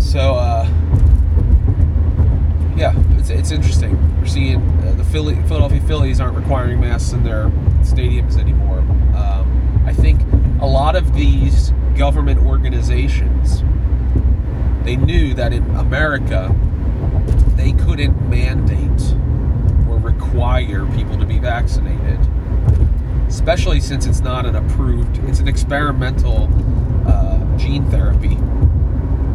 So, 0.00 0.34
uh, 0.34 0.64
yeah, 2.76 2.94
it's, 3.16 3.30
it's 3.30 3.52
interesting. 3.52 3.96
We're 4.18 4.26
seeing 4.26 4.56
uh, 4.56 4.94
the 4.96 5.04
Philly, 5.04 5.36
Philadelphia 5.42 5.80
Phillies 5.82 6.20
aren't 6.20 6.36
requiring 6.36 6.80
masks 6.80 7.12
in 7.12 7.22
their 7.22 7.44
stadiums 7.82 8.38
anymore. 8.38 8.78
Um, 9.14 9.84
I 9.86 9.92
think 9.92 10.20
a 10.60 10.66
lot 10.66 10.96
of 10.96 11.14
these 11.14 11.70
government 11.96 12.44
organizations 12.44 13.62
they 14.86 14.94
knew 14.94 15.34
that 15.34 15.52
in 15.52 15.64
America, 15.74 16.54
they 17.56 17.72
couldn't 17.72 18.30
mandate 18.30 19.14
or 19.90 19.98
require 19.98 20.86
people 20.94 21.18
to 21.18 21.26
be 21.26 21.40
vaccinated, 21.40 22.20
especially 23.26 23.80
since 23.80 24.06
it's 24.06 24.20
not 24.20 24.46
an 24.46 24.54
approved, 24.54 25.18
it's 25.28 25.40
an 25.40 25.48
experimental 25.48 26.48
uh, 27.04 27.58
gene 27.58 27.84
therapy 27.90 28.38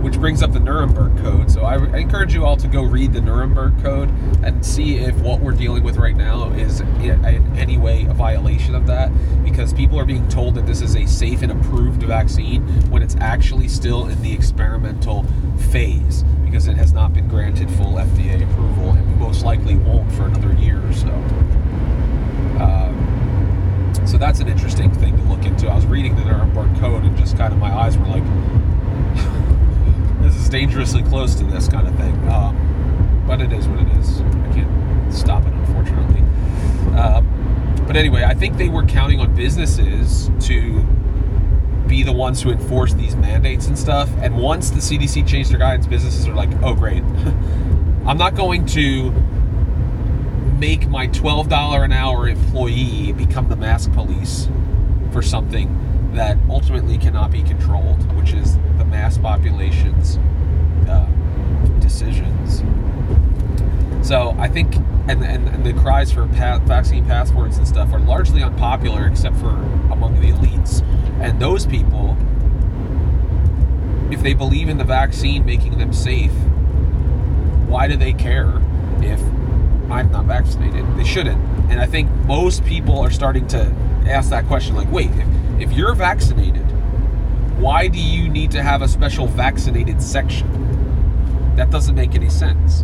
which 0.01 0.19
brings 0.19 0.41
up 0.41 0.51
the 0.51 0.59
Nuremberg 0.59 1.17
Code. 1.19 1.51
So 1.51 1.61
I, 1.61 1.75
I, 1.75 1.97
encourage 1.97 2.33
you 2.33 2.45
all 2.45 2.57
to 2.57 2.67
go 2.67 2.81
read 2.81 3.13
the 3.13 3.21
Nuremberg 3.21 3.81
Code 3.83 4.09
and 4.43 4.65
see 4.65 4.97
if 4.97 5.15
what 5.17 5.39
we're 5.39 5.51
dealing 5.51 5.83
with 5.83 5.97
right 5.97 6.15
now 6.15 6.51
is 6.53 6.81
in 6.81 7.25
any 7.57 7.77
way 7.77 8.05
a 8.05 8.13
violation 8.13 8.73
of 8.73 8.87
that. 8.87 9.11
Because 9.43 9.73
people 9.73 9.99
are 9.99 10.05
being 10.05 10.27
told 10.27 10.55
that 10.55 10.65
this 10.65 10.81
is 10.81 10.95
a 10.95 11.05
safe 11.05 11.41
and 11.43 11.51
approved 11.51 12.01
vaccine 12.03 12.63
when 12.89 13.03
it's 13.03 13.15
actually 13.17 13.67
still 13.67 14.07
in 14.07 14.21
the 14.21 14.33
experimental 14.33 15.25
phase 15.71 16.23
because 16.51 16.67
it 16.67 16.75
has 16.75 16.91
not 16.91 17.13
been 17.13 17.27
granted 17.29 17.69
full 17.71 17.93
FDA 17.93 18.43
approval 18.43 18.91
and 18.91 19.17
most 19.17 19.45
likely 19.45 19.75
won't 19.75 20.11
for 20.11 20.25
another 20.25 20.53
year 20.53 20.85
or 20.85 20.93
so. 20.93 21.07
Um, 22.59 24.01
so 24.05 24.17
that's 24.17 24.39
an 24.41 24.49
interesting 24.49 24.91
thing 24.91 25.15
to 25.15 25.23
look 25.23 25.45
into. 25.45 25.69
I 25.69 25.75
was 25.75 25.85
reading 25.85 26.15
the 26.15 26.25
Nuremberg 26.25 26.77
Code 26.79 27.03
and 27.03 27.15
just 27.17 27.37
kind 27.37 27.53
of 27.53 27.59
my 27.59 27.71
eyes 27.71 27.97
were 27.97 28.07
like, 28.07 28.23
dangerously 30.51 31.01
close 31.03 31.33
to 31.35 31.43
this 31.45 31.67
kind 31.67 31.87
of 31.87 31.95
thing. 31.95 32.13
Um, 32.29 33.23
but 33.25 33.41
it 33.41 33.53
is 33.53 33.67
what 33.67 33.79
it 33.79 33.87
is. 33.97 34.19
I 34.19 34.53
can't 34.53 35.13
stop 35.13 35.45
it, 35.45 35.53
unfortunately. 35.53 36.21
Uh, 36.93 37.21
but 37.87 37.95
anyway, 37.95 38.23
I 38.23 38.33
think 38.33 38.57
they 38.57 38.69
were 38.69 38.85
counting 38.85 39.19
on 39.21 39.33
businesses 39.35 40.29
to 40.47 40.81
be 41.87 42.03
the 42.03 42.11
ones 42.11 42.41
who 42.41 42.51
enforce 42.51 42.93
these 42.93 43.15
mandates 43.15 43.67
and 43.67 43.79
stuff. 43.79 44.09
And 44.19 44.37
once 44.37 44.69
the 44.69 44.79
CDC 44.79 45.27
changed 45.27 45.51
their 45.51 45.59
guidance, 45.59 45.87
businesses 45.87 46.27
are 46.27 46.35
like, 46.35 46.49
oh, 46.61 46.75
great. 46.75 47.03
I'm 48.05 48.17
not 48.17 48.35
going 48.35 48.65
to 48.67 49.11
make 50.59 50.87
my 50.89 51.07
$12 51.07 51.83
an 51.83 51.91
hour 51.91 52.27
employee 52.27 53.13
become 53.13 53.47
the 53.49 53.55
mask 53.55 53.91
police 53.93 54.47
for 55.11 55.21
something 55.21 56.11
that 56.13 56.37
ultimately 56.49 56.97
cannot 56.97 57.31
be 57.31 57.41
controlled, 57.41 58.01
which 58.17 58.33
is 58.33 58.57
the 58.77 58.85
mass 58.85 59.17
population's 59.17 60.19
uh, 60.91 61.05
decisions. 61.79 62.63
So 64.07 64.35
I 64.37 64.47
think, 64.47 64.75
and, 65.07 65.23
and, 65.23 65.47
and 65.47 65.65
the 65.65 65.73
cries 65.73 66.11
for 66.11 66.25
vaccine 66.25 67.05
passports 67.05 67.57
and 67.57 67.67
stuff 67.67 67.93
are 67.93 67.99
largely 67.99 68.43
unpopular, 68.43 69.07
except 69.07 69.37
for 69.37 69.49
among 69.91 70.19
the 70.19 70.31
elites, 70.31 70.81
and 71.21 71.39
those 71.39 71.65
people 71.65 72.17
if 74.11 74.21
they 74.21 74.33
believe 74.33 74.69
in 74.69 74.77
the 74.77 74.83
vaccine 74.83 75.45
making 75.45 75.77
them 75.77 75.93
safe, 75.93 76.33
why 77.67 77.87
do 77.87 77.95
they 77.95 78.13
care 78.13 78.61
if 78.99 79.21
I'm 79.89 80.11
not 80.11 80.25
vaccinated? 80.25 80.85
They 80.97 81.05
shouldn't. 81.05 81.41
And 81.71 81.79
I 81.79 81.87
think 81.87 82.09
most 82.25 82.65
people 82.65 82.99
are 82.99 83.09
starting 83.09 83.47
to 83.47 83.73
ask 84.07 84.29
that 84.29 84.45
question 84.47 84.75
like, 84.75 84.91
wait, 84.91 85.09
if, 85.11 85.69
if 85.69 85.73
you're 85.73 85.95
vaccinated, 85.95 86.65
why 87.57 87.87
do 87.87 87.99
you 87.99 88.27
need 88.27 88.51
to 88.51 88.61
have 88.61 88.81
a 88.81 88.87
special 88.87 89.27
vaccinated 89.27 90.01
section? 90.01 90.47
That 91.55 91.69
doesn't 91.69 91.95
make 91.95 92.15
any 92.15 92.29
sense. 92.29 92.83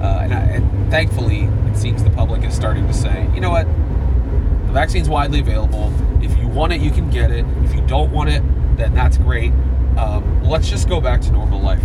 Uh, 0.00 0.20
and, 0.22 0.34
I, 0.34 0.40
and 0.40 0.90
thankfully, 0.90 1.44
it 1.70 1.76
seems 1.76 2.04
the 2.04 2.10
public 2.10 2.44
is 2.44 2.54
starting 2.54 2.86
to 2.86 2.92
say, 2.92 3.28
you 3.34 3.40
know 3.40 3.50
what? 3.50 3.66
The 3.66 4.72
vaccine's 4.72 5.08
widely 5.08 5.40
available. 5.40 5.92
If 6.22 6.36
you 6.38 6.46
want 6.46 6.72
it, 6.72 6.80
you 6.80 6.90
can 6.90 7.10
get 7.10 7.30
it. 7.30 7.46
If 7.64 7.74
you 7.74 7.80
don't 7.86 8.12
want 8.12 8.28
it, 8.28 8.42
then 8.76 8.94
that's 8.94 9.16
great. 9.16 9.52
Um, 9.96 10.44
let's 10.44 10.68
just 10.68 10.88
go 10.88 11.00
back 11.00 11.22
to 11.22 11.32
normal 11.32 11.60
life 11.60 11.82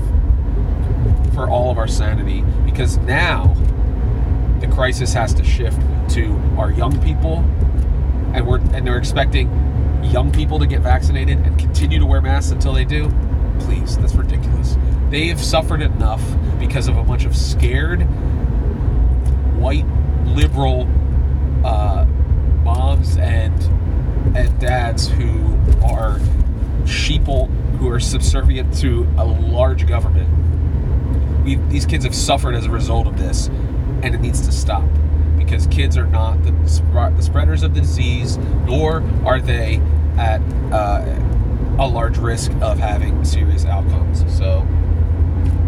for 1.33 1.49
all 1.49 1.71
of 1.71 1.77
our 1.77 1.87
sanity 1.87 2.41
because 2.65 2.97
now 2.97 3.55
the 4.59 4.67
crisis 4.67 5.13
has 5.13 5.33
to 5.35 5.43
shift 5.43 5.79
to 6.09 6.37
our 6.57 6.71
young 6.71 7.01
people 7.01 7.37
and 8.33 8.45
we're 8.45 8.59
and 8.59 8.85
they're 8.85 8.97
expecting 8.97 9.49
young 10.03 10.31
people 10.31 10.59
to 10.59 10.67
get 10.67 10.81
vaccinated 10.81 11.37
and 11.39 11.57
continue 11.57 11.99
to 11.99 12.05
wear 12.05 12.21
masks 12.21 12.51
until 12.51 12.73
they 12.73 12.85
do 12.85 13.09
please 13.65 13.97
that's 13.97 14.15
ridiculous. 14.15 14.77
They 15.09 15.27
have 15.27 15.41
suffered 15.41 15.81
enough 15.81 16.21
because 16.59 16.87
of 16.87 16.97
a 16.97 17.03
bunch 17.03 17.25
of 17.25 17.35
scared 17.35 18.01
white 19.57 19.85
liberal 20.25 20.87
uh, 21.63 22.05
moms 22.63 23.17
and 23.17 23.53
and 24.35 24.59
dads 24.59 25.07
who 25.07 25.57
are 25.83 26.19
sheeple 26.83 27.49
who 27.77 27.89
are 27.89 27.99
subservient 27.99 28.73
to 28.77 29.07
a 29.17 29.25
large 29.25 29.87
government. 29.87 30.29
We 31.43 31.55
these 31.55 31.85
kids 31.85 32.05
have 32.05 32.15
suffered 32.15 32.55
as 32.55 32.65
a 32.65 32.71
result 32.71 33.07
of 33.07 33.17
this 33.17 33.47
and 34.03 34.15
it 34.15 34.21
needs 34.21 34.41
to 34.41 34.51
stop 34.51 34.83
because 35.37 35.67
kids 35.67 35.97
are 35.97 36.07
not 36.07 36.37
the, 36.43 37.21
spreaders 37.21 37.63
of 37.63 37.73
the 37.73 37.81
disease 37.81 38.37
nor 38.65 39.03
are 39.25 39.41
they 39.41 39.81
at 40.17 40.41
uh, 40.71 41.03
a 41.79 41.87
large 41.87 42.17
risk 42.17 42.51
of 42.61 42.77
having 42.77 43.23
serious 43.23 43.65
outcomes. 43.65 44.19
So 44.37 44.61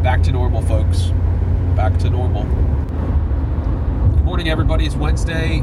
back 0.04 0.22
to 0.24 0.32
normal 0.32 0.62
folks. 0.62 1.12
Back 1.76 1.98
to 2.00 2.10
normal. 2.10 2.44
Good 2.44 4.24
morning 4.24 4.50
everybody. 4.50 4.86
It's 4.86 4.96
wednesday 4.96 5.62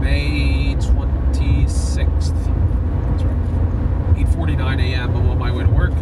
may 0.00 0.74
26th 0.76 2.34
that's 3.10 3.22
right. 3.22 4.16
8.49 4.16 4.80
a.m 4.80 5.14
i'm 5.14 5.28
on 5.28 5.38
my 5.38 5.50
way 5.50 5.64
to 5.64 5.70
work. 5.70 5.92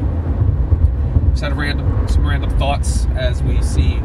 Just 1.31 1.43
had 1.43 1.53
a 1.53 1.55
random 1.55 2.07
some 2.09 2.27
random 2.27 2.51
thoughts 2.59 3.07
as 3.17 3.43
we 3.43 3.63
see 3.63 4.01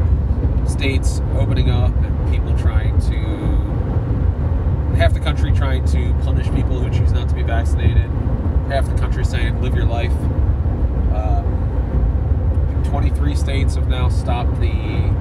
states 0.66 1.20
opening 1.36 1.70
up 1.70 1.94
and 1.96 2.30
people 2.30 2.56
trying 2.58 2.98
to 3.00 3.44
half 4.96 5.12
the 5.12 5.20
country 5.20 5.52
trying 5.52 5.84
to 5.84 6.14
punish 6.22 6.46
people 6.52 6.78
who 6.80 6.88
choose 6.90 7.12
not 7.12 7.28
to 7.28 7.34
be 7.34 7.42
vaccinated 7.42 8.10
half 8.68 8.86
the 8.86 8.96
country 8.98 9.24
saying 9.24 9.60
live 9.60 9.74
your 9.74 9.86
life. 9.86 10.12
Um, 11.14 12.82
23 12.84 13.34
states 13.34 13.74
have 13.74 13.88
now 13.88 14.08
stopped 14.08 14.58
the 14.60 15.12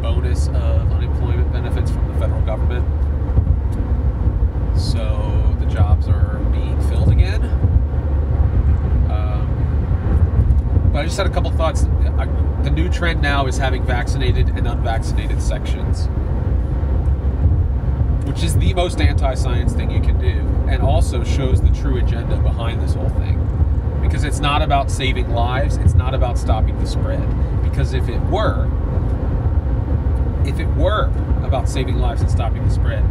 bonus 0.00 0.48
of 0.48 0.92
unemployment 0.92 1.52
benefits 1.52 1.90
from 1.90 2.06
the 2.08 2.14
federal 2.18 2.40
government. 2.42 2.86
So 4.78 5.56
the 5.60 5.66
jobs 5.66 6.08
are 6.08 6.38
being 6.52 6.80
filled 6.88 7.10
again. 7.10 7.72
But 10.92 10.98
I 10.98 11.04
just 11.04 11.16
had 11.16 11.26
a 11.26 11.30
couple 11.30 11.50
thoughts. 11.52 11.82
the 12.62 12.70
new 12.70 12.90
trend 12.90 13.22
now 13.22 13.46
is 13.46 13.56
having 13.56 13.82
vaccinated 13.82 14.50
and 14.50 14.68
unvaccinated 14.68 15.40
sections, 15.40 16.06
which 18.26 18.42
is 18.42 18.58
the 18.58 18.74
most 18.74 19.00
anti 19.00 19.34
science 19.34 19.72
thing 19.72 19.90
you 19.90 20.02
can 20.02 20.20
do, 20.20 20.42
and 20.72 20.82
also 20.82 21.22
shows 21.22 21.60
the 21.60 21.70
true 21.70 21.98
agenda 21.98 22.36
behind 22.38 22.82
this 22.82 22.94
whole 22.94 23.08
thing. 23.10 23.38
Because 24.02 24.24
it's 24.24 24.40
not 24.40 24.62
about 24.62 24.90
saving 24.90 25.30
lives, 25.30 25.76
it's 25.76 25.94
not 25.94 26.14
about 26.14 26.38
stopping 26.38 26.78
the 26.78 26.86
spread. 26.86 27.22
Because 27.62 27.92
if 27.92 28.08
it 28.08 28.20
were, 28.22 28.70
if 30.44 30.58
it 30.58 30.68
were 30.76 31.06
about 31.44 31.68
saving 31.68 31.98
lives 31.98 32.20
and 32.20 32.30
stopping 32.30 32.64
the 32.64 32.70
spread, 32.70 33.04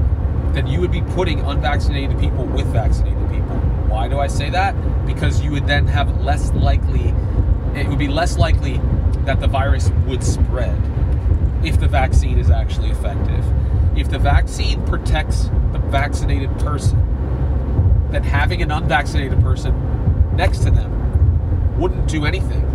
then 0.53 0.67
you 0.67 0.81
would 0.81 0.91
be 0.91 1.01
putting 1.01 1.39
unvaccinated 1.41 2.19
people 2.19 2.45
with 2.45 2.65
vaccinated 2.67 3.29
people. 3.29 3.55
Why 3.87 4.07
do 4.07 4.19
I 4.19 4.27
say 4.27 4.49
that? 4.49 4.75
Because 5.05 5.41
you 5.41 5.51
would 5.51 5.67
then 5.67 5.87
have 5.87 6.21
less 6.21 6.51
likely 6.53 7.13
it 7.75 7.87
would 7.87 7.99
be 7.99 8.09
less 8.09 8.37
likely 8.37 8.81
that 9.25 9.39
the 9.39 9.47
virus 9.47 9.89
would 10.05 10.23
spread 10.23 10.77
if 11.63 11.79
the 11.79 11.87
vaccine 11.87 12.37
is 12.37 12.49
actually 12.49 12.89
effective. 12.89 13.45
If 13.97 14.09
the 14.09 14.19
vaccine 14.19 14.85
protects 14.85 15.43
the 15.71 15.79
vaccinated 15.79 16.51
person, 16.59 16.99
then 18.11 18.23
having 18.23 18.61
an 18.61 18.71
unvaccinated 18.71 19.39
person 19.41 20.35
next 20.35 20.59
to 20.59 20.71
them 20.71 21.79
wouldn't 21.79 22.07
do 22.07 22.25
anything. 22.25 22.67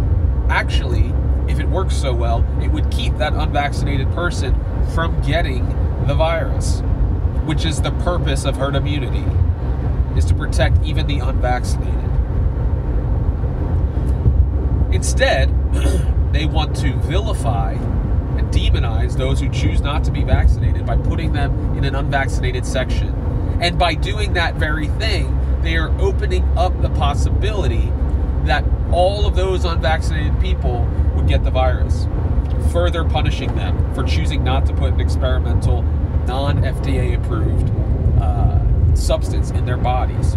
Actually, 0.48 1.12
if 1.48 1.60
it 1.60 1.68
works 1.68 1.94
so 1.96 2.12
well, 2.12 2.44
it 2.60 2.68
would 2.68 2.90
keep 2.90 3.16
that 3.18 3.32
unvaccinated 3.32 4.10
person 4.12 4.54
from 4.94 5.20
getting 5.22 5.66
the 6.06 6.14
virus, 6.14 6.80
which 7.44 7.64
is 7.64 7.80
the 7.82 7.92
purpose 7.92 8.44
of 8.44 8.56
herd 8.56 8.74
immunity, 8.74 9.24
is 10.16 10.24
to 10.24 10.34
protect 10.34 10.82
even 10.84 11.06
the 11.06 11.18
unvaccinated. 11.18 11.94
Instead, 14.92 15.50
they 16.32 16.46
want 16.46 16.74
to 16.76 16.92
vilify 17.00 17.72
and 17.72 18.52
demonize 18.52 19.16
those 19.16 19.40
who 19.40 19.48
choose 19.50 19.80
not 19.80 20.04
to 20.04 20.10
be 20.10 20.22
vaccinated 20.22 20.86
by 20.86 20.96
putting 20.96 21.32
them 21.32 21.76
in 21.76 21.84
an 21.84 21.94
unvaccinated 21.94 22.64
section. 22.64 23.25
And 23.60 23.78
by 23.78 23.94
doing 23.94 24.34
that 24.34 24.54
very 24.56 24.88
thing, 24.88 25.60
they 25.62 25.76
are 25.76 25.90
opening 26.00 26.44
up 26.56 26.80
the 26.82 26.90
possibility 26.90 27.92
that 28.44 28.64
all 28.92 29.26
of 29.26 29.34
those 29.34 29.64
unvaccinated 29.64 30.38
people 30.40 30.86
would 31.14 31.26
get 31.26 31.42
the 31.42 31.50
virus, 31.50 32.06
further 32.72 33.04
punishing 33.04 33.54
them 33.56 33.94
for 33.94 34.04
choosing 34.04 34.44
not 34.44 34.66
to 34.66 34.72
put 34.74 34.92
an 34.92 35.00
experimental, 35.00 35.82
non 36.26 36.62
FDA 36.62 37.16
approved 37.16 37.70
uh, 38.20 38.94
substance 38.94 39.50
in 39.50 39.64
their 39.64 39.76
bodies. 39.76 40.36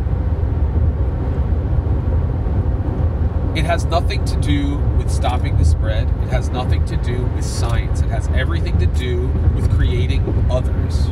It 3.56 3.66
has 3.66 3.86
nothing 3.86 4.24
to 4.26 4.36
do 4.38 4.78
with 4.98 5.12
stopping 5.12 5.58
the 5.58 5.66
spread. 5.66 6.08
It 6.24 6.30
has 6.30 6.50
nothing 6.50 6.86
to 6.86 6.98
do 6.98 7.24
with 7.36 7.44
science. 7.44 8.02
It 8.02 8.10
has 8.10 8.28
everything 8.30 8.78
to 8.80 8.86
do 8.86 9.28
with 9.54 9.70
creating 9.76 10.48
others, 10.50 11.08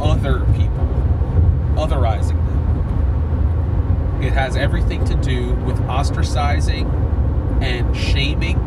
other 0.00 0.40
people, 0.56 0.85
otherizing 1.76 2.36
them. 2.46 4.22
It 4.22 4.32
has 4.32 4.56
everything 4.56 5.04
to 5.04 5.14
do 5.16 5.54
with 5.66 5.78
ostracizing 5.80 6.90
and 7.62 7.96
shaming 7.96 8.58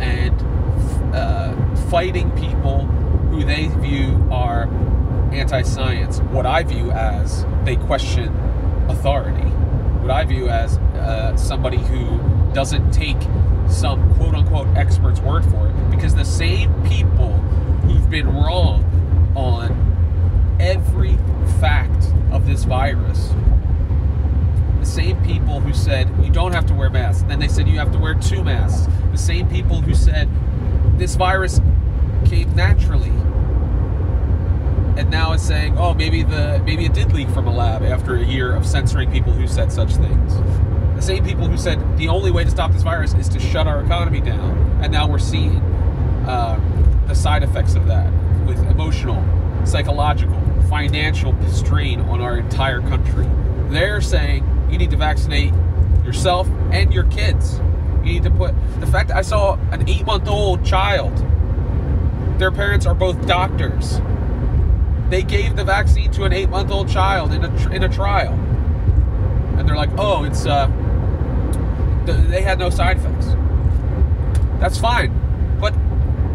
and 0.00 1.14
uh, 1.14 1.54
fighting 1.90 2.30
people 2.32 2.86
who 3.30 3.44
they 3.44 3.68
view 3.68 4.26
are 4.30 4.64
anti 5.32 5.62
science, 5.62 6.20
what 6.20 6.46
I 6.46 6.62
view 6.62 6.90
as 6.92 7.44
they 7.64 7.76
question 7.76 8.34
authority 8.88 9.52
what 10.06 10.14
I 10.14 10.24
view 10.24 10.48
as 10.48 10.78
uh, 10.78 11.36
somebody 11.36 11.78
who 11.78 12.20
doesn't 12.52 12.92
take 12.92 13.20
some 13.68 14.14
quote 14.14 14.36
unquote 14.36 14.68
expert's 14.76 15.18
word 15.18 15.44
for 15.46 15.68
it. 15.68 15.90
Because 15.90 16.14
the 16.14 16.24
same 16.24 16.72
people 16.84 17.32
who've 17.82 18.08
been 18.08 18.28
wrong 18.28 18.84
on 19.34 19.85
every 20.60 21.16
fact 21.60 22.12
of 22.32 22.46
this 22.46 22.64
virus, 22.64 23.32
the 24.80 24.86
same 24.86 25.22
people 25.24 25.60
who 25.60 25.72
said 25.72 26.08
you 26.22 26.30
don't 26.30 26.52
have 26.52 26.66
to 26.66 26.74
wear 26.74 26.90
masks, 26.90 27.22
then 27.28 27.38
they 27.38 27.48
said 27.48 27.68
you 27.68 27.78
have 27.78 27.92
to 27.92 27.98
wear 27.98 28.14
two 28.14 28.42
masks, 28.42 28.86
the 29.12 29.18
same 29.18 29.48
people 29.48 29.80
who 29.80 29.94
said 29.94 30.28
this 30.98 31.14
virus 31.16 31.60
came 32.24 32.54
naturally 32.54 33.12
and 34.96 35.10
now 35.10 35.32
it's 35.32 35.42
saying, 35.42 35.76
oh, 35.78 35.92
maybe 35.92 36.22
the 36.22 36.60
maybe 36.64 36.86
it 36.86 36.94
did 36.94 37.12
leak 37.12 37.28
from 37.28 37.46
a 37.46 37.54
lab 37.54 37.82
after 37.82 38.16
a 38.16 38.24
year 38.24 38.54
of 38.54 38.66
censoring 38.66 39.10
people 39.10 39.32
who 39.32 39.46
said 39.46 39.70
such 39.70 39.94
things. 39.94 40.34
The 40.96 41.02
same 41.02 41.24
people 41.24 41.46
who 41.46 41.58
said 41.58 41.98
the 41.98 42.08
only 42.08 42.30
way 42.30 42.44
to 42.44 42.50
stop 42.50 42.72
this 42.72 42.82
virus 42.82 43.12
is 43.14 43.28
to 43.30 43.38
shut 43.38 43.66
our 43.66 43.82
economy 43.82 44.20
down, 44.20 44.80
and 44.82 44.90
now 44.90 45.06
we're 45.06 45.18
seeing 45.18 45.56
uh, 46.26 46.58
the 47.06 47.14
side 47.14 47.42
effects 47.42 47.74
of 47.74 47.86
that 47.86 48.10
with 48.46 48.58
emotional, 48.70 49.22
psychological, 49.66 50.35
financial 50.68 51.34
strain 51.48 52.00
on 52.00 52.20
our 52.20 52.38
entire 52.38 52.80
country. 52.80 53.28
They're 53.68 54.00
saying 54.00 54.68
you 54.70 54.78
need 54.78 54.90
to 54.90 54.96
vaccinate 54.96 55.52
yourself 56.04 56.48
and 56.72 56.92
your 56.92 57.04
kids. 57.04 57.58
You 58.04 58.12
need 58.12 58.22
to 58.24 58.30
put 58.30 58.54
the 58.80 58.86
fact 58.86 59.10
I 59.10 59.22
saw 59.22 59.54
an 59.70 59.88
eight 59.88 60.06
month 60.06 60.28
old 60.28 60.64
child. 60.64 61.16
Their 62.38 62.52
parents 62.52 62.86
are 62.86 62.94
both 62.94 63.26
doctors 63.26 64.00
they 65.08 65.22
gave 65.22 65.56
the 65.56 65.64
vaccine 65.64 66.10
to 66.12 66.24
an 66.24 66.32
eight 66.32 66.50
month 66.50 66.70
old 66.70 66.88
child 66.88 67.32
in 67.32 67.44
a, 67.44 67.70
in 67.70 67.82
a 67.84 67.88
trial. 67.88 68.32
And 69.56 69.68
they're 69.68 69.76
like, 69.76 69.90
oh, 69.98 70.24
it's, 70.24 70.46
uh, 70.46 70.66
they 72.04 72.42
had 72.42 72.58
no 72.58 72.70
side 72.70 72.98
effects. 72.98 73.28
That's 74.58 74.78
fine. 74.78 75.12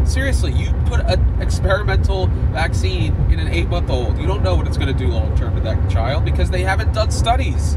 Seriously, 0.04 0.52
you 0.52 0.72
put 0.86 1.00
an 1.00 1.40
experimental 1.40 2.26
vaccine 2.52 3.14
in 3.30 3.38
an 3.38 3.48
eight 3.48 3.68
month 3.68 3.90
old. 3.90 4.18
You 4.18 4.26
don't 4.26 4.42
know 4.42 4.54
what 4.54 4.66
it's 4.66 4.76
going 4.76 4.94
to 4.94 4.98
do 4.98 5.08
long 5.08 5.36
term 5.36 5.54
to 5.54 5.60
that 5.62 5.90
child 5.90 6.24
because 6.24 6.50
they 6.50 6.62
haven't 6.62 6.92
done 6.92 7.10
studies. 7.10 7.76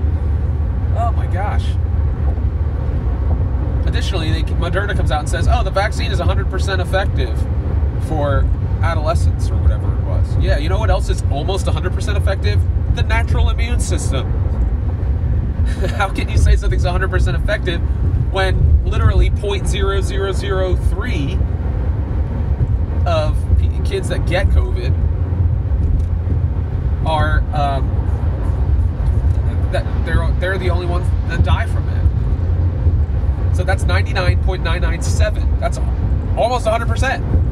Oh 0.98 1.14
my 1.16 1.28
gosh. 1.28 1.66
Additionally, 3.88 4.32
they, 4.32 4.44
Moderna 4.54 4.96
comes 4.96 5.12
out 5.12 5.20
and 5.20 5.30
says, 5.30 5.48
oh, 5.50 5.64
the 5.64 5.70
vaccine 5.70 6.12
is 6.12 6.20
100% 6.20 6.80
effective 6.80 7.38
for 8.08 8.46
adolescents 8.82 9.50
or 9.50 9.58
whatever 9.58 9.94
it 9.94 10.02
was. 10.04 10.38
Yeah, 10.38 10.58
you 10.58 10.70
know 10.70 10.80
what 10.80 10.90
else 10.90 11.10
is 11.10 11.24
almost 11.32 11.68
100% 11.68 12.18
effective? 12.18 12.60
The 12.96 13.04
natural 13.04 13.50
immune 13.50 13.80
system. 13.80 14.32
How 15.98 16.10
can 16.10 16.30
you 16.30 16.38
say 16.38 16.56
something's 16.56 16.86
100% 16.86 17.42
effective 17.42 17.82
when 18.32 18.84
literally 18.86 19.30
0.0003 19.30 21.55
of 23.06 23.38
kids 23.86 24.10
that 24.10 24.26
get 24.26 24.48
COVID 24.48 24.94
are 27.06 27.40
um, 27.54 27.88
that 29.72 29.86
they're 30.06 30.32
they're 30.40 30.58
the 30.58 30.70
only 30.70 30.86
ones 30.86 31.08
that 31.30 31.44
die 31.44 31.68
from 31.68 31.88
it. 31.90 33.56
So 33.56 33.64
that's 33.64 33.84
99.997. 33.86 35.60
That's 35.60 35.78
almost 36.38 36.66
100%. 36.66 37.46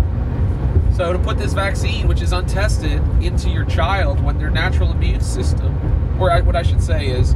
So 0.97 1.13
to 1.13 1.19
put 1.19 1.37
this 1.37 1.53
vaccine, 1.53 2.07
which 2.07 2.21
is 2.21 2.33
untested, 2.33 3.01
into 3.23 3.49
your 3.49 3.63
child 3.65 4.21
when 4.21 4.37
their 4.37 4.49
natural 4.49 4.91
immune 4.91 5.21
system, 5.21 5.73
or 6.19 6.37
what 6.41 6.57
I 6.57 6.63
should 6.63 6.83
say 6.83 7.07
is 7.07 7.33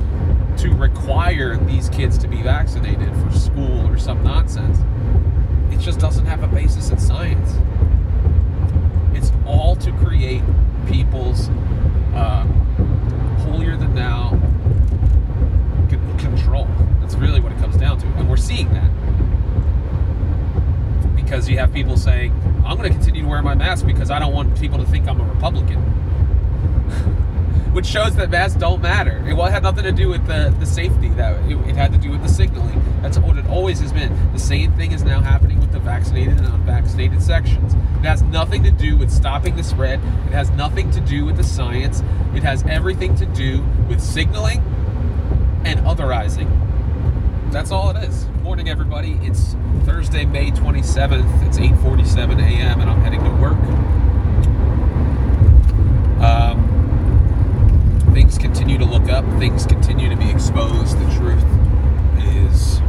to 0.58 0.74
require 0.76 1.56
these 1.58 1.88
kids 1.90 2.18
to 2.20 2.28
be 2.28 2.42
vaccinated 2.44 3.10
for 3.16 3.32
school 3.32 3.88
or 3.88 3.98
some 3.98 4.22
nonsense, 4.24 4.80
it 5.72 5.80
just 5.80 6.00
doesn't 6.00 6.26
have 6.26 6.44
a 6.44 6.48
basis 6.48 6.90
in 6.90 7.00
science. 7.00 7.54
It's 9.18 9.32
all 9.46 9.76
to 9.78 9.92
create 9.94 10.44
people's 10.88 11.50
uh, 12.14 12.46
holier 13.44 13.76
than 13.76 13.94
now 13.96 14.40
control. 16.18 16.68
That's 17.02 17.16
really 17.16 17.40
what 17.40 17.52
it 17.52 17.58
comes 17.58 17.78
down 17.78 18.00
to. 18.00 18.08
And 18.08 18.30
we're 18.30 18.38
seeing 18.38 18.70
that. 18.74 18.92
Because 21.16 21.50
you 21.50 21.58
have 21.58 21.74
people 21.74 21.98
saying, 21.98 22.32
I'm 22.66 22.78
going 22.78 22.90
to 22.92 22.96
continue 22.96 23.24
to 23.24 23.28
wear 23.28 23.42
my 23.42 23.56
mask 23.56 23.86
because 23.86 24.12
I 24.12 24.20
don't 24.20 24.34
want 24.34 24.60
people 24.60 24.78
to 24.78 24.86
think 24.86 25.08
I'm 25.08 25.20
a 25.20 25.26
Republican. 25.26 25.80
Which 27.74 27.86
shows 27.86 28.16
that 28.16 28.30
masks 28.30 28.60
don't 28.60 28.82
matter. 28.82 29.24
It 29.28 29.36
had 29.52 29.64
nothing 29.64 29.84
to 29.84 29.92
do 29.92 30.10
with 30.10 30.26
the, 30.26 30.56
the 30.60 30.66
safety. 30.66 31.10
That 31.10 31.40
it, 31.50 31.58
it 31.68 31.76
had 31.76 31.92
to 31.92 31.98
do 31.98 32.12
with 32.12 32.24
the 32.24 32.30
signaling. 32.30 32.82
That's 33.02 33.20
what 33.20 33.38
it 33.38 33.46
always 33.48 33.80
has 33.82 33.92
been. 33.92 34.32
The 34.34 34.40
same 34.40 34.74
thing 34.74 34.94
is 34.94 35.04
now 35.04 35.22
happening 35.22 35.57
the 35.78 35.84
vaccinated 35.84 36.38
and 36.38 36.46
unvaccinated 36.48 37.22
sections. 37.22 37.74
It 37.74 38.06
has 38.06 38.22
nothing 38.24 38.64
to 38.64 38.72
do 38.72 38.98
with 38.98 39.12
stopping 39.12 39.56
the 39.56 39.64
spread. 39.64 40.00
It 40.00 40.34
has 40.34 40.50
nothing 40.52 40.90
to 40.92 41.00
do 41.00 41.26
with 41.26 41.38
the 41.38 41.44
science. 41.44 42.02
It 42.34 42.44
has 42.44 42.64
everything 42.64 43.16
to 43.18 43.26
do 43.28 43.64
with 43.88 44.02
signaling 44.02 44.60
and 45.66 45.80
otherizing. 45.82 46.52
That's 47.52 47.72
all 47.72 47.92
it 47.92 48.04
is. 48.04 48.28
Morning, 48.42 48.70
everybody. 48.70 49.20
It's 49.22 49.56
Thursday, 49.86 50.26
May 50.26 50.52
27th. 50.52 51.48
It's 51.48 51.58
8:47 51.60 52.40
a.m. 52.42 52.82
and 52.82 52.90
I'm 52.90 53.02
heading 53.02 53.24
to 53.24 53.30
work. 53.30 53.58
Um, 56.24 58.12
things 58.14 58.38
continue 58.38 58.78
to 58.80 58.86
look 58.86 59.10
up. 59.10 59.26
Things 59.40 59.66
continue 59.66 60.10
to 60.10 60.16
be 60.16 60.30
exposed. 60.30 61.00
The 61.00 61.16
truth 61.16 61.46
is 62.18 62.82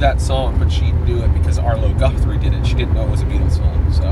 that 0.00 0.20
song, 0.20 0.58
but 0.58 0.70
she 0.70 0.92
knew 0.92 1.22
it 1.22 1.32
because 1.32 1.58
Arlo 1.58 1.92
Guthrie 1.94 2.38
did 2.38 2.54
it. 2.54 2.66
She 2.66 2.74
didn't 2.74 2.94
know 2.94 3.06
it 3.06 3.10
was 3.10 3.22
a 3.22 3.26
Beatles 3.26 3.56
song. 3.56 3.92
So 3.92 4.08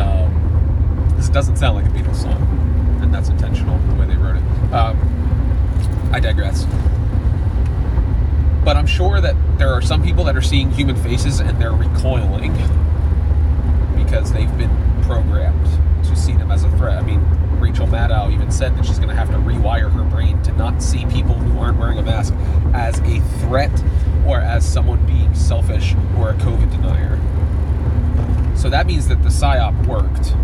um, 0.00 1.14
this 1.16 1.28
doesn't 1.28 1.56
sound 1.56 1.76
like 1.76 1.86
a 1.86 1.88
Beatles 1.88 2.22
song, 2.22 3.00
and 3.02 3.12
that's 3.12 3.28
intentional 3.28 3.78
the 3.78 3.94
way 3.94 4.06
they 4.06 4.16
wrote 4.16 4.36
it. 4.36 4.72
Um, 4.72 6.10
I 6.12 6.20
digress. 6.20 6.64
But 8.64 8.76
I'm 8.76 8.86
sure 8.86 9.20
that 9.20 9.36
there 9.58 9.72
are 9.72 9.80
some 9.80 10.02
people 10.02 10.24
that 10.24 10.36
are 10.36 10.42
seeing 10.42 10.70
human 10.70 10.96
faces 10.96 11.40
and 11.40 11.60
they're 11.60 11.72
recoiling 11.72 12.52
because 13.96 14.32
they've 14.32 14.58
been 14.58 15.02
programmed 15.02 15.66
to 16.04 16.16
see 16.16 16.32
them 16.32 16.50
as 16.50 16.64
a 16.64 16.70
threat. 16.76 16.98
I 16.98 17.02
mean, 17.02 17.20
Rachel 17.60 17.86
Maddow 17.86 18.32
even 18.32 18.50
said 18.50 18.76
that 18.76 18.84
she's 18.84 18.98
going 18.98 19.08
to 19.08 19.14
have 19.14 19.30
to 19.30 19.36
rewire 19.36 19.90
her 19.92 20.02
brain 20.02 20.42
to 20.42 20.52
not 20.52 20.82
see 20.82 21.06
people 21.06 21.34
who 21.34 21.58
aren't 21.60 21.78
wearing 21.78 21.98
a 21.98 22.02
mask 22.02 22.34
as 22.74 22.98
a 23.00 23.20
threat 23.40 23.70
or 24.26 24.40
as 24.40 24.66
someone 24.66 25.04
being 25.06 25.34
selfish 25.34 25.94
or 26.18 26.30
a 26.30 26.34
COVID 26.34 26.70
denier. 26.70 27.20
So 28.56 28.68
that 28.70 28.86
means 28.86 29.06
that 29.08 29.22
the 29.22 29.28
PSYOP 29.28 29.86
worked 29.86 30.34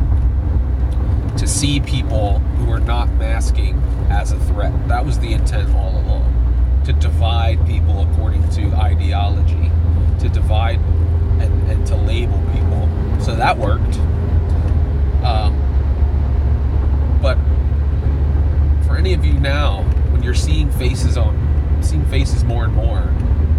to 1.38 1.46
see 1.48 1.80
people 1.80 2.38
who 2.38 2.70
are 2.70 2.80
not 2.80 3.08
masking 3.14 3.78
as 4.10 4.32
a 4.32 4.38
threat. 4.40 4.72
That 4.88 5.04
was 5.04 5.18
the 5.18 5.32
intent 5.32 5.74
all 5.74 5.98
along. 5.98 6.82
To 6.84 6.92
divide 6.92 7.66
people 7.66 8.02
according 8.02 8.48
to 8.50 8.72
ideology, 8.74 9.70
to 10.20 10.28
divide 10.28 10.78
and, 11.40 11.70
and 11.70 11.86
to 11.86 11.96
label 11.96 12.38
people. 12.52 12.88
So 13.20 13.34
that 13.36 13.56
worked. 13.56 13.96
Um, 15.24 15.58
but 17.22 17.38
for 18.86 18.96
any 18.96 19.14
of 19.14 19.24
you 19.24 19.34
now, 19.34 19.82
when 20.10 20.22
you're 20.22 20.34
seeing 20.34 20.70
faces 20.72 21.16
on, 21.16 21.80
seeing 21.82 22.04
faces 22.06 22.44
more 22.44 22.64
and 22.64 22.74
more, 22.74 23.12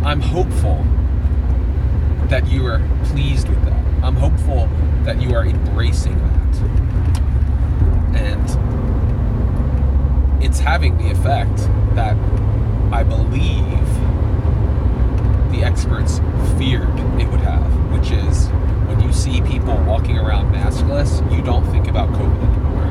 I'm 0.06 0.20
hopeful 0.20 0.84
that 2.28 2.46
you 2.48 2.66
are 2.66 2.82
pleased 3.06 3.48
with 3.48 3.64
that. 3.64 3.84
I'm 4.04 4.16
hopeful 4.16 4.68
that 5.04 5.22
you 5.22 5.34
are 5.34 5.46
embracing 5.46 6.18
that. 6.18 6.58
And 8.18 8.44
it's 10.44 10.60
having 10.60 10.98
the 10.98 11.10
effect 11.10 11.56
that 11.96 12.18
I 12.92 13.04
believe 13.04 13.88
the 15.52 15.64
experts 15.64 16.20
feared 16.58 17.00
it 17.20 17.30
would 17.30 17.40
have, 17.40 17.64
which 17.92 18.12
is 18.12 18.50
when 18.88 19.00
you 19.00 19.14
see 19.14 19.42
people 19.42 19.76
walking 19.88 20.18
around 20.18 20.54
maskless, 20.54 21.22
you 21.34 21.42
don't 21.42 21.66
think 21.72 21.88
about 21.88 22.10
COVID 22.10 22.44
anymore. 22.44 22.84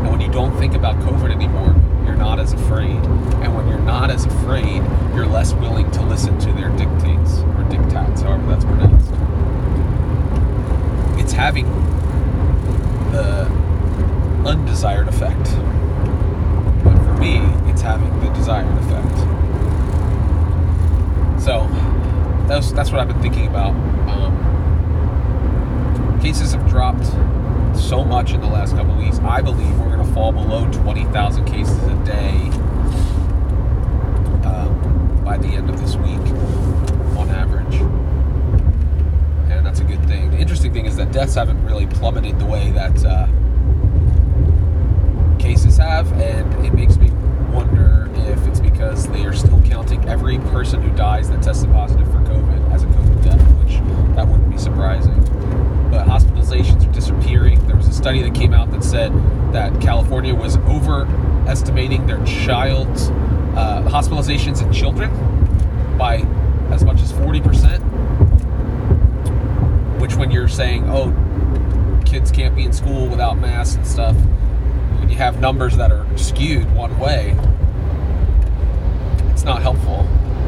And 0.00 0.10
when 0.10 0.20
you 0.20 0.32
don't 0.32 0.58
think 0.58 0.74
about 0.74 0.96
COVID 0.96 1.30
anymore, 1.30 1.76
not 2.20 2.38
as 2.38 2.52
afraid. 2.52 3.02
And 3.42 3.56
when 3.56 3.66
you're 3.66 3.80
not 3.80 4.10
as 4.10 4.26
afraid, 4.26 4.82
you're 5.14 5.26
less 5.26 5.54
willing 5.54 5.90
to 5.92 6.02
listen 6.02 6.38
to 6.40 6.52
their 6.52 6.68
dictates 6.76 7.38
or 7.40 7.64
dictats, 7.64 8.20
however 8.20 8.46
that's 8.46 8.64
pronounced. 8.64 9.10
It's 11.18 11.32
having 11.32 11.64
the 13.10 13.46
undesired 14.46 15.08
effect. 15.08 15.44
But 16.84 16.98
for 17.04 17.14
me, 17.14 17.38
it's 17.70 17.80
having 17.80 18.20
the 18.20 18.28
desired 18.34 18.76
effect. 18.78 19.18
So 21.42 21.66
that's 22.46 22.70
that's 22.72 22.90
what 22.90 23.00
I've 23.00 23.08
been 23.08 23.22
thinking 23.22 23.46
about. 23.46 23.74
Um, 24.10 24.36
cases 26.20 26.52
have 26.52 26.68
dropped 26.68 27.06
so 27.74 28.04
much 28.04 28.32
in 28.34 28.42
the 28.42 28.46
last 28.46 28.76
couple 28.76 28.94
weeks. 28.96 29.18
I 29.20 29.40
believe 29.40 29.74
fall 30.14 30.32
below 30.32 30.70
20,000 30.72 31.44
cases 31.44 31.78
a 31.84 32.04
day 32.04 32.34
um, 34.44 35.22
by 35.24 35.36
the 35.38 35.48
end 35.48 35.70
of 35.70 35.80
this 35.80 35.94
week 35.96 36.20
on 37.16 37.30
average. 37.30 37.74
And 39.50 39.64
that's 39.64 39.80
a 39.80 39.84
good 39.84 40.04
thing. 40.06 40.30
The 40.30 40.38
interesting 40.38 40.72
thing 40.72 40.86
is 40.86 40.96
that 40.96 41.12
deaths 41.12 41.34
haven't 41.34 41.64
really 41.64 41.86
plummeted 41.86 42.38
the 42.38 42.46
way 42.46 42.70
that 42.72 43.04
uh, 43.04 43.26
cases 45.38 45.76
have, 45.76 46.12
and 46.20 46.64
it 46.64 46.74
makes 46.74 46.96
me 46.96 47.10
wonder 47.52 48.10
if 48.30 48.46
it's 48.46 48.60
because 48.60 49.06
they 49.08 49.24
are 49.24 49.32
still 49.32 49.62
counting 49.62 50.08
every 50.08 50.38
person 50.38 50.82
who 50.82 50.90
dies 50.96 51.30
that 51.30 51.42
tested 51.42 51.70
positive 51.72 52.06
for 52.08 52.18
COVID 52.20 52.72
as 52.72 52.82
a 52.82 52.86
COVID 52.86 53.22
death, 53.22 53.40
which 53.62 53.78
that 54.16 54.26
wouldn't 54.26 54.50
be 54.50 54.58
surprising. 54.58 55.14
But 55.90 56.06
hospitalizations 56.06 56.88
are 56.88 56.92
disappearing. 56.92 57.64
There 57.66 57.76
was 57.76 57.88
a 57.88 57.92
study 57.92 58.22
that 58.22 58.34
came 58.34 58.54
out 58.54 58.70
that 58.72 58.82
said 58.82 59.12
that 59.52 59.80
California 59.80 60.34
was 60.34 60.56
overestimating 60.58 62.06
their 62.06 62.24
child 62.24 62.88
uh, 63.56 63.82
hospitalizations 63.88 64.62
in 64.62 64.72
children 64.72 65.10
by 65.98 66.18
as 66.70 66.84
much 66.84 67.00
as 67.00 67.12
40%. 67.12 67.80
Which, 70.00 70.14
when 70.14 70.30
you're 70.30 70.48
saying, 70.48 70.84
oh, 70.88 71.12
kids 72.06 72.30
can't 72.30 72.54
be 72.54 72.64
in 72.64 72.72
school 72.72 73.08
without 73.08 73.38
masks 73.38 73.76
and 73.76 73.86
stuff, 73.86 74.16
when 74.98 75.08
you 75.08 75.16
have 75.16 75.40
numbers 75.40 75.76
that 75.76 75.92
are 75.92 76.06
skewed 76.16 76.70
one 76.74 76.98
way, 76.98 77.36
it's 79.30 79.44
not 79.44 79.62
helpful 79.62 80.06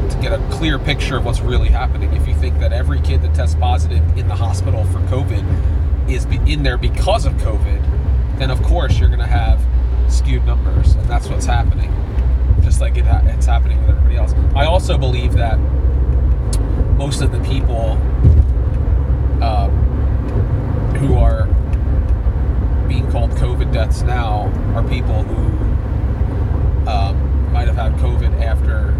to 0.09 0.17
get 0.21 0.33
a 0.33 0.37
clear 0.51 0.77
picture 0.79 1.17
of 1.17 1.25
what's 1.25 1.41
really 1.41 1.69
happening. 1.69 2.13
If 2.13 2.27
you 2.27 2.35
think 2.35 2.59
that 2.59 2.73
every 2.73 3.01
kid 3.01 3.21
that 3.23 3.33
tests 3.33 3.55
positive 3.55 4.17
in 4.17 4.27
the 4.27 4.35
hospital 4.35 4.83
for 4.85 4.99
COVID 5.01 6.09
is 6.09 6.25
in 6.25 6.63
there 6.63 6.77
because 6.77 7.25
of 7.25 7.33
COVID, 7.33 7.82
then 8.37 8.51
of 8.51 8.61
course 8.63 8.99
you're 8.99 9.09
going 9.09 9.19
to 9.19 9.25
have 9.25 9.61
skewed 10.11 10.45
numbers, 10.45 10.93
and 10.95 11.07
that's 11.07 11.27
what's 11.27 11.45
happening. 11.45 11.91
Just 12.61 12.81
like 12.81 12.97
it, 12.97 13.05
it's 13.05 13.45
happening 13.45 13.79
with 13.81 13.89
everybody 13.89 14.15
else. 14.17 14.33
I 14.55 14.65
also 14.65 14.97
believe 14.97 15.33
that 15.33 15.57
most 16.97 17.21
of 17.21 17.31
the 17.31 17.39
people 17.39 17.91
um, 19.43 19.71
who 20.97 21.15
are 21.15 21.47
being 22.87 23.09
called 23.11 23.31
COVID 23.31 23.73
deaths 23.73 24.01
now 24.03 24.51
are 24.75 24.83
people 24.87 25.23
who 25.23 26.89
um, 26.89 27.51
might 27.51 27.67
have 27.67 27.75
had 27.75 27.93
COVID 27.93 28.41
after 28.41 28.91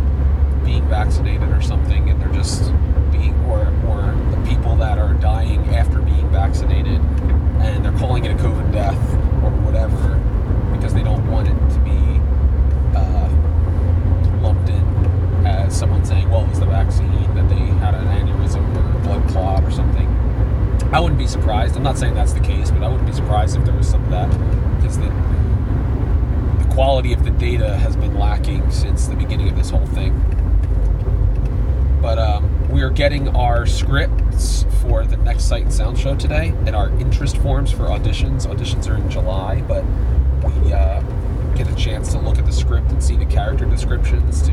being 0.65 0.87
vaccinated 0.87 1.49
or 1.49 1.61
something, 1.61 2.09
and 2.09 2.21
they're 2.21 2.33
just 2.33 2.71
being, 3.11 3.35
or 3.45 3.67
or 3.87 4.15
the 4.31 4.43
people 4.47 4.75
that 4.77 4.97
are 4.97 5.13
dying 5.15 5.61
after 5.75 5.99
being 5.99 6.27
vaccinated, 6.29 7.01
and 7.63 7.83
they're 7.83 7.97
calling 7.97 8.25
it 8.25 8.31
a 8.31 8.35
COVID 8.35 8.71
death 8.71 9.13
or 9.43 9.51
whatever 9.61 10.19
because 10.75 10.93
they 10.93 11.03
don't 11.03 11.29
want 11.31 11.47
it 11.47 11.73
to 11.73 11.79
be 11.79 12.19
uh, 12.97 13.29
lumped 14.41 14.69
in 14.69 14.83
as 15.45 15.77
someone 15.77 16.05
saying, 16.05 16.29
"Well, 16.29 16.43
it 16.43 16.49
was 16.49 16.59
the 16.59 16.65
vaccine 16.65 17.33
that 17.35 17.49
they 17.49 17.55
had 17.55 17.95
an 17.95 18.07
aneurysm 18.07 18.63
or 18.75 18.97
a 18.97 19.01
blood 19.01 19.27
clot 19.29 19.63
or 19.63 19.71
something." 19.71 20.07
I 20.93 20.99
wouldn't 20.99 21.19
be 21.19 21.27
surprised. 21.27 21.75
I'm 21.75 21.83
not 21.83 21.97
saying 21.97 22.13
that's 22.13 22.33
the 22.33 22.39
case, 22.39 22.69
but 22.69 22.83
I 22.83 22.87
wouldn't 22.87 23.07
be 23.07 23.13
surprised 23.13 23.57
if 23.57 23.65
there 23.65 23.75
was 23.75 23.87
some 23.87 24.03
of 24.03 24.09
that 24.11 24.29
because 24.77 24.97
the 24.97 25.09
the 26.63 26.73
quality 26.73 27.13
of 27.13 27.23
the 27.23 27.31
data 27.31 27.77
has 27.77 27.95
been 27.95 28.17
lacking 28.17 28.69
since 28.71 29.07
the 29.07 29.15
beginning 29.15 29.49
of 29.49 29.55
this 29.55 29.69
whole 29.69 29.87
thing. 29.87 30.13
But 32.01 32.19
um, 32.19 32.69
we 32.69 32.81
are 32.81 32.89
getting 32.89 33.29
our 33.35 33.65
for 34.81 35.05
the 35.05 35.17
next 35.17 35.45
Sight 35.45 35.63
and 35.63 35.73
Sound 35.73 35.97
show 35.97 36.15
today 36.15 36.49
and 36.65 36.75
our 36.75 36.89
interest 36.99 37.37
forms 37.37 37.71
for 37.71 37.83
auditions. 37.83 38.47
Auditions 38.47 38.89
are 38.89 38.95
in 38.95 39.09
July, 39.09 39.61
but 39.61 39.83
we 40.63 40.73
uh, 40.73 41.01
get 41.55 41.69
a 41.69 41.75
chance 41.75 42.11
to 42.13 42.19
look 42.19 42.37
at 42.37 42.45
the 42.45 42.51
script 42.51 42.91
and 42.91 43.03
see 43.03 43.15
the 43.15 43.25
character 43.25 43.65
descriptions 43.65 44.41
to 44.43 44.51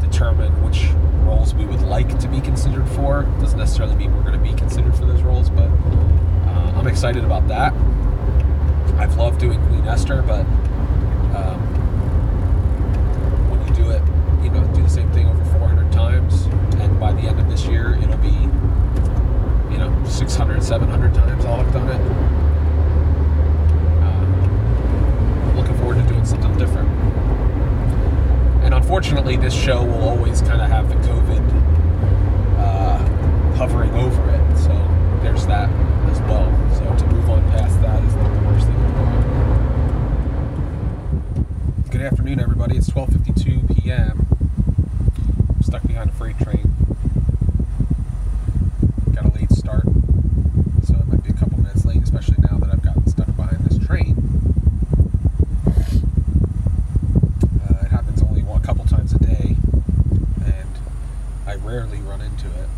determine 0.00 0.52
which 0.64 0.88
roles 1.24 1.54
we 1.54 1.64
would 1.64 1.82
like 1.82 2.18
to 2.18 2.28
be 2.28 2.40
considered 2.40 2.88
for. 2.90 3.22
Doesn't 3.40 3.58
necessarily 3.58 3.94
mean 3.96 4.14
we're 4.14 4.22
going 4.22 4.38
to 4.42 4.50
be 4.50 4.54
considered 4.56 4.94
for 4.94 5.06
those 5.06 5.22
roles, 5.22 5.48
but 5.50 5.68
uh, 5.68 6.72
I'm 6.76 6.86
excited 6.86 7.24
about 7.24 7.48
that. 7.48 7.72
I've 8.98 9.16
loved 9.16 9.40
doing 9.40 9.64
Queen 9.68 9.86
Esther, 9.86 10.22
but 10.22 10.44
um, 11.36 11.60
when 13.50 13.66
you 13.66 13.74
do 13.74 13.90
it, 13.90 14.02
you 14.44 14.50
know, 14.50 14.64
do 14.74 14.82
the 14.82 14.88
same 14.88 15.10
thing 15.12 15.26
over 15.26 15.44
400 15.44 15.90
times, 15.92 16.44
and 16.80 16.98
by 17.00 17.12
the 17.12 17.22
end 17.22 17.38
of 17.40 17.48
this 17.48 17.64
year, 17.66 17.94
it'll 18.02 18.16
be, 18.18 18.28
you 19.72 19.78
know, 19.78 20.04
600, 20.06 20.62
700 20.62 21.14
times 21.14 21.44
I'll 21.44 21.62
have 21.64 21.72
done 21.72 21.88
it. 21.88 22.00
Uh, 24.02 25.56
looking 25.56 25.76
forward 25.78 25.96
to 25.96 26.02
doing 26.08 26.24
something 26.24 26.56
different. 26.58 26.88
And 28.64 28.74
unfortunately, 28.74 29.36
this 29.36 29.54
show 29.54 29.82
will 29.84 30.08
always 30.08 30.40
kind 30.42 30.60
of 30.60 30.68
have 30.68 30.88
the 30.88 30.94
COVID 30.96 31.42
uh, 32.58 32.98
hovering 33.56 33.90
over 33.94 34.30
it. 34.30 34.56
So 34.58 34.70
there's 35.22 35.46
that 35.46 35.68
as 36.10 36.20
well. 36.22 36.46
So 36.76 36.84
to 37.04 37.06
move 37.12 37.28
on 37.30 37.42
past 37.50 37.80
that 37.82 38.02
is 38.04 38.14
not 38.16 38.32
the 38.32 38.40
worst 38.48 38.66
thing 38.66 38.76
in 38.76 38.82
the 38.82 38.88
world. 39.02 39.22
Good 41.90 42.00
afternoon, 42.02 42.40
everybody. 42.40 42.76
It's 42.76 42.88
12:52 42.90 43.82
p.m. 43.82 44.26
I'm 45.48 45.62
stuck 45.62 45.82
behind 45.86 46.10
a 46.10 46.12
freight 46.12 46.38
train. 46.38 46.72
Got 49.14 49.26
a 49.26 49.28
late 49.38 49.50
start, 49.52 49.84
so 50.84 50.94
it 50.94 51.06
might 51.08 51.22
be 51.22 51.30
a 51.30 51.34
couple 51.34 51.58
minutes 51.58 51.84
late, 51.84 52.02
especially 52.02 52.36
now 52.50 52.58
that 52.58 52.70
I've 52.70 52.82
gotten 52.82 53.06
stuck 53.06 53.34
behind 53.36 53.64
this 53.64 53.78
train. 53.86 54.16
Uh, 57.68 57.84
it 57.84 57.90
happens 57.90 58.22
only 58.22 58.42
one, 58.42 58.60
a 58.60 58.64
couple 58.64 58.84
times 58.86 59.12
a 59.12 59.18
day, 59.18 59.56
and 60.44 60.68
I 61.46 61.54
rarely 61.56 61.98
run 62.00 62.20
into 62.20 62.46
it. 62.46 62.68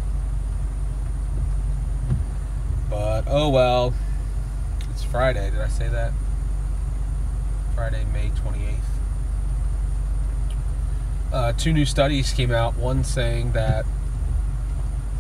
But 2.91 3.25
oh 3.29 3.49
well. 3.49 3.95
It's 4.91 5.03
Friday. 5.03 5.51
Did 5.51 5.61
I 5.61 5.69
say 5.69 5.89
that? 5.89 6.13
Friday, 7.75 8.05
May 8.13 8.29
28th. 8.31 8.79
Uh, 11.33 11.53
two 11.65 11.73
new 11.73 11.87
studies 11.87 12.31
came 12.31 12.51
out. 12.51 12.77
One 12.77 13.03
saying 13.03 13.53
that 13.53 13.87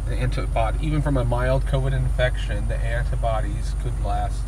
the 0.06 0.14
antibody, 0.14 0.86
even 0.86 1.00
from 1.00 1.16
a 1.16 1.24
mild 1.24 1.64
COVID 1.64 1.94
infection, 1.94 2.68
the 2.68 2.76
antibodies 2.76 3.74
could 3.82 3.98
last 4.04 4.42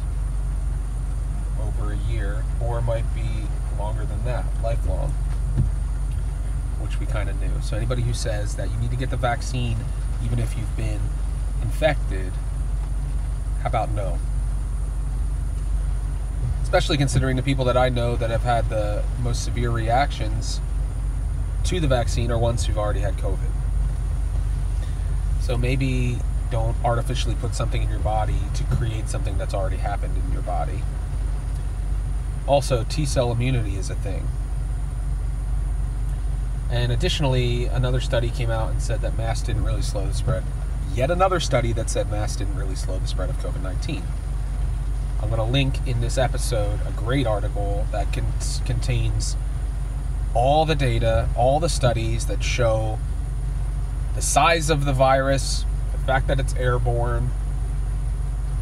over 1.59 1.93
a 1.93 1.97
year, 1.97 2.45
or 2.61 2.83
might 2.83 3.07
be 3.15 3.47
longer 3.79 4.05
than 4.05 4.23
that, 4.27 4.45
lifelong, 4.63 5.09
which 6.83 7.01
we 7.01 7.07
kind 7.07 7.31
of 7.31 7.41
knew. 7.41 7.63
So 7.63 7.79
anybody 7.79 8.03
who 8.03 8.13
says 8.13 8.57
that 8.57 8.71
you 8.71 8.77
need 8.77 8.91
to 8.91 8.97
get 8.99 9.09
the 9.09 9.17
vaccine, 9.17 9.79
even 10.23 10.39
if 10.39 10.55
you've 10.55 10.77
been 10.77 11.01
infected, 11.63 12.31
How 13.63 13.69
about 13.69 13.91
no? 13.93 14.19
Especially 16.63 16.99
considering 16.99 17.37
the 17.37 17.43
people 17.43 17.65
that 17.65 17.79
I 17.79 17.89
know 17.89 18.17
that 18.17 18.29
have 18.29 18.43
had 18.43 18.69
the 18.69 19.03
most 19.23 19.45
severe 19.45 19.71
reactions 19.71 20.61
to 21.67 21.81
the 21.81 21.89
vaccine 21.89 22.31
are 22.31 22.39
ones 22.39 22.65
who've 22.65 22.79
already 22.79 23.01
had 23.01 23.17
COVID. 23.17 23.51
So 25.41 25.59
maybe 25.59 26.19
don't 26.51 26.77
artificially 26.85 27.35
put 27.35 27.55
something 27.55 27.83
in 27.83 27.91
your 27.91 27.99
body 27.99 28.39
to 28.55 28.65
create 28.65 29.09
something 29.09 29.37
that's 29.37 29.53
already 29.53 29.77
happened 29.77 30.17
in 30.17 30.33
your 30.33 30.43
body. 30.43 30.81
Also, 32.47 32.85
T 32.89 33.05
cell 33.05 33.33
immunity 33.33 33.77
is 33.77 33.91
a 33.91 33.97
thing. 33.97 34.29
And 36.71 36.93
additionally, 36.93 37.67
another 37.67 38.01
study 38.01 38.31
came 38.31 38.51
out 38.51 38.71
and 38.71 38.81
said 38.81 39.01
that 39.01 39.17
masks 39.17 39.47
didn't 39.47 39.65
really 39.65 39.83
slow 39.83 40.07
the 40.07 40.15
spread. 40.15 40.45
Yet 40.95 41.11
another 41.11 41.41
study 41.41 41.73
that 41.73 41.91
said 41.91 42.11
masks 42.11 42.37
didn't 42.37 42.57
really 42.57 42.77
slow 42.77 42.99
the 42.99 43.09
spread 43.09 43.29
of 43.29 43.39
COVID 43.39 43.63
19. 43.63 44.03
I'm 45.21 45.29
going 45.29 45.39
to 45.39 45.45
link 45.45 45.85
in 45.87 46.01
this 46.01 46.17
episode 46.19 46.81
a 46.87 46.93
great 46.93 47.27
article 47.27 47.87
that 47.91 48.13
con- 48.13 48.33
contains 48.65 49.37
all 50.37 50.67
the 50.67 50.75
data, 50.75 51.31
all 51.35 51.59
the 51.59 51.69
studies 51.69 52.27
that 52.27 52.45
show 52.45 52.99
the 54.15 54.21
size 54.21 54.69
of 54.69 54.85
the 54.85 54.93
virus, 54.93 55.65
the 55.93 55.99
fact 55.99 56.27
that 56.27 56.39
it's 56.39 56.55
airborne, 56.57 57.31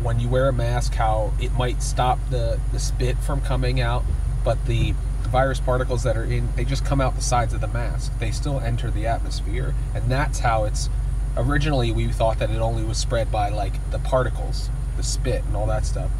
when 0.01 0.21
you 0.21 0.29
wear 0.29 0.49
a 0.49 0.53
mask, 0.53 0.95
how 0.95 1.33
it 1.41 1.53
might 1.55 1.83
stop 1.83 2.21
the, 2.31 2.61
the 2.73 2.79
spit 2.79 3.19
from 3.19 3.41
coming 3.41 3.81
out, 3.81 4.05
but 4.45 4.67
the 4.67 4.95
virus 5.23 5.59
particles 5.59 6.05
that 6.05 6.17
are 6.17 6.25
in, 6.25 6.49
they 6.55 6.65
just 6.65 6.85
come 6.85 7.01
out 7.01 7.17
the 7.17 7.23
sides 7.23 7.53
of 7.53 7.61
the 7.61 7.67
mask. 7.67 8.17
They 8.21 8.31
still 8.31 8.61
enter 8.61 8.89
the 8.89 9.09
atmosphere. 9.09 9.75
And 9.97 10.09
that's 10.09 10.39
how 10.39 10.65
it's 10.65 10.89
originally 11.37 11.91
we 11.91 12.07
thought 12.07 12.39
that 12.39 12.51
it 12.51 12.59
only 12.59 12.85
was 12.85 12.99
spread 12.99 13.33
by 13.33 13.49
like 13.49 13.73
the 13.91 13.99
particles, 13.99 14.71
the 14.97 15.03
spit 15.03 15.43
and 15.45 15.57
all 15.57 15.67
that 15.67 15.87
stuff. 15.87 16.13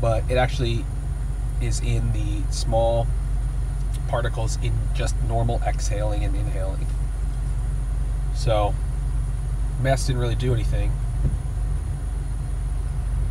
But 0.00 0.30
it 0.30 0.36
actually 0.36 0.84
is 1.60 1.80
in 1.80 2.12
the 2.12 2.42
small 2.52 3.08
particles 4.12 4.58
in 4.62 4.74
just 4.94 5.16
normal 5.22 5.58
exhaling 5.66 6.22
and 6.22 6.36
inhaling. 6.36 6.86
So, 8.34 8.74
masks 9.80 10.06
didn't 10.06 10.20
really 10.20 10.34
do 10.34 10.52
anything. 10.52 10.92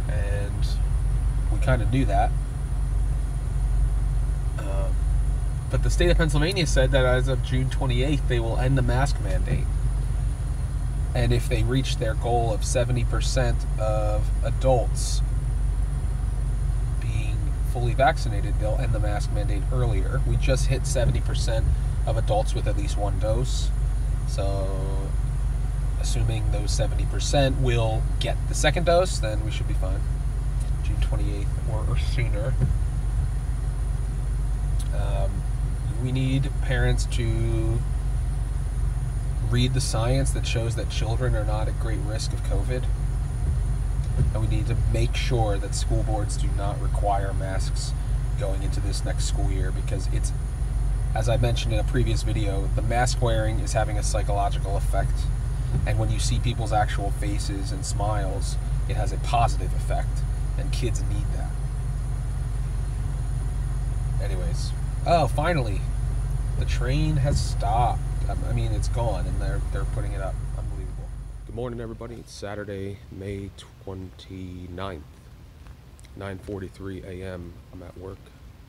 And 0.10 0.66
we 1.54 1.60
kind 1.60 1.84
of 1.84 1.94
knew 1.94 2.04
that. 2.06 2.32
Um, 4.58 4.96
but 5.70 5.84
the 5.84 5.92
state 5.92 6.10
of 6.10 6.18
Pennsylvania 6.18 6.66
said 6.66 6.90
that 6.94 7.06
as 7.06 7.28
of 7.28 7.44
June 7.44 7.70
28th, 7.70 8.28
they 8.28 8.40
will 8.40 8.58
end 8.58 8.76
the 8.76 8.82
mask 8.82 9.22
mandate. 9.22 9.68
And 11.14 11.32
if 11.32 11.48
they 11.48 11.62
reach 11.62 11.98
their 11.98 12.16
goal 12.16 12.52
of 12.52 12.62
70% 12.62 13.80
of 13.80 14.28
adults 14.44 15.22
fully 17.72 17.94
vaccinated, 17.94 18.60
they'll 18.60 18.78
end 18.78 18.94
the 18.94 19.00
mask 19.00 19.32
mandate 19.32 19.64
earlier. 19.72 20.22
We 20.28 20.36
just 20.38 20.68
hit 20.68 20.84
70% 20.84 21.64
of 22.06 22.18
adults 22.18 22.54
with 22.54 22.68
at 22.68 22.78
least 22.78 22.98
one 22.98 23.20
dose. 23.20 23.70
So, 24.28 24.68
assuming 26.00 26.52
those 26.52 26.72
70% 26.72 27.62
will 27.62 28.02
get 28.20 28.38
the 28.48 28.56
second 28.56 28.86
dose, 28.86 29.20
then 29.20 29.44
we 29.46 29.52
should 29.52 29.68
be 29.68 29.74
fine. 29.74 30.02
June 30.84 30.98
28th 30.98 31.48
or, 31.72 31.94
or 31.94 31.98
sooner. 31.98 32.54
Um, 34.96 35.44
we 36.04 36.12
need 36.12 36.50
parents 36.62 37.06
to 37.08 37.80
read 39.50 39.74
the 39.74 39.82
science 39.82 40.32
that 40.32 40.48
shows 40.48 40.76
that 40.76 40.90
children 40.90 41.36
are 41.36 41.44
not 41.44 41.68
at 41.68 41.80
great 41.80 42.00
risk 42.00 42.34
of 42.34 42.42
COVID. 42.44 42.84
And 44.34 44.42
we 44.42 44.48
need 44.48 44.68
to 44.68 44.76
make 44.94 45.16
sure 45.16 45.58
that 45.58 45.76
school 45.76 46.04
boards 46.04 46.38
do 46.38 46.48
not 46.58 46.82
require 46.82 47.34
masks 47.34 47.94
going 48.40 48.64
into 48.64 48.80
this 48.80 49.04
next 49.06 49.26
school 49.26 49.52
year 49.52 49.72
because 49.72 50.08
it's, 50.14 50.32
as 51.16 51.30
I 51.30 51.38
mentioned 51.38 51.74
in 51.74 51.80
a 51.80 51.84
previous 51.84 52.24
video, 52.24 52.70
the 52.76 52.82
mask 52.82 53.22
wearing 53.22 53.60
is 53.60 53.74
having 53.74 53.98
a 53.98 54.04
psychological 54.04 54.78
effect. 54.78 55.14
And 55.86 56.00
when 56.00 56.10
you 56.10 56.20
see 56.20 56.40
people's 56.40 56.74
actual 56.74 57.12
faces 57.12 57.72
and 57.72 57.86
smiles, 57.86 58.58
it 58.90 58.96
has 58.96 59.12
a 59.12 59.18
positive 59.18 59.74
effect. 59.76 60.20
And 60.58 60.72
kids 60.72 61.02
need 61.04 61.26
that. 61.36 61.50
Anyways, 64.22 64.72
oh, 65.06 65.28
finally, 65.28 65.82
the 66.60 66.66
train 66.66 67.18
has 67.18 67.44
stopped. 67.44 68.02
I 68.48 68.54
mean, 68.54 68.72
it's 68.72 68.88
gone, 68.88 69.26
and 69.26 69.42
they're 69.42 69.62
they're 69.74 69.86
putting 69.86 70.12
it 70.14 70.22
up. 70.22 70.36
Good 71.52 71.58
morning, 71.58 71.82
everybody. 71.82 72.16
It's 72.16 72.32
Saturday, 72.32 73.00
May 73.12 73.50
29th, 73.86 75.02
9:43 76.18 77.04
a.m. 77.04 77.52
I'm 77.74 77.84
at 77.84 77.98
work. 77.98 78.20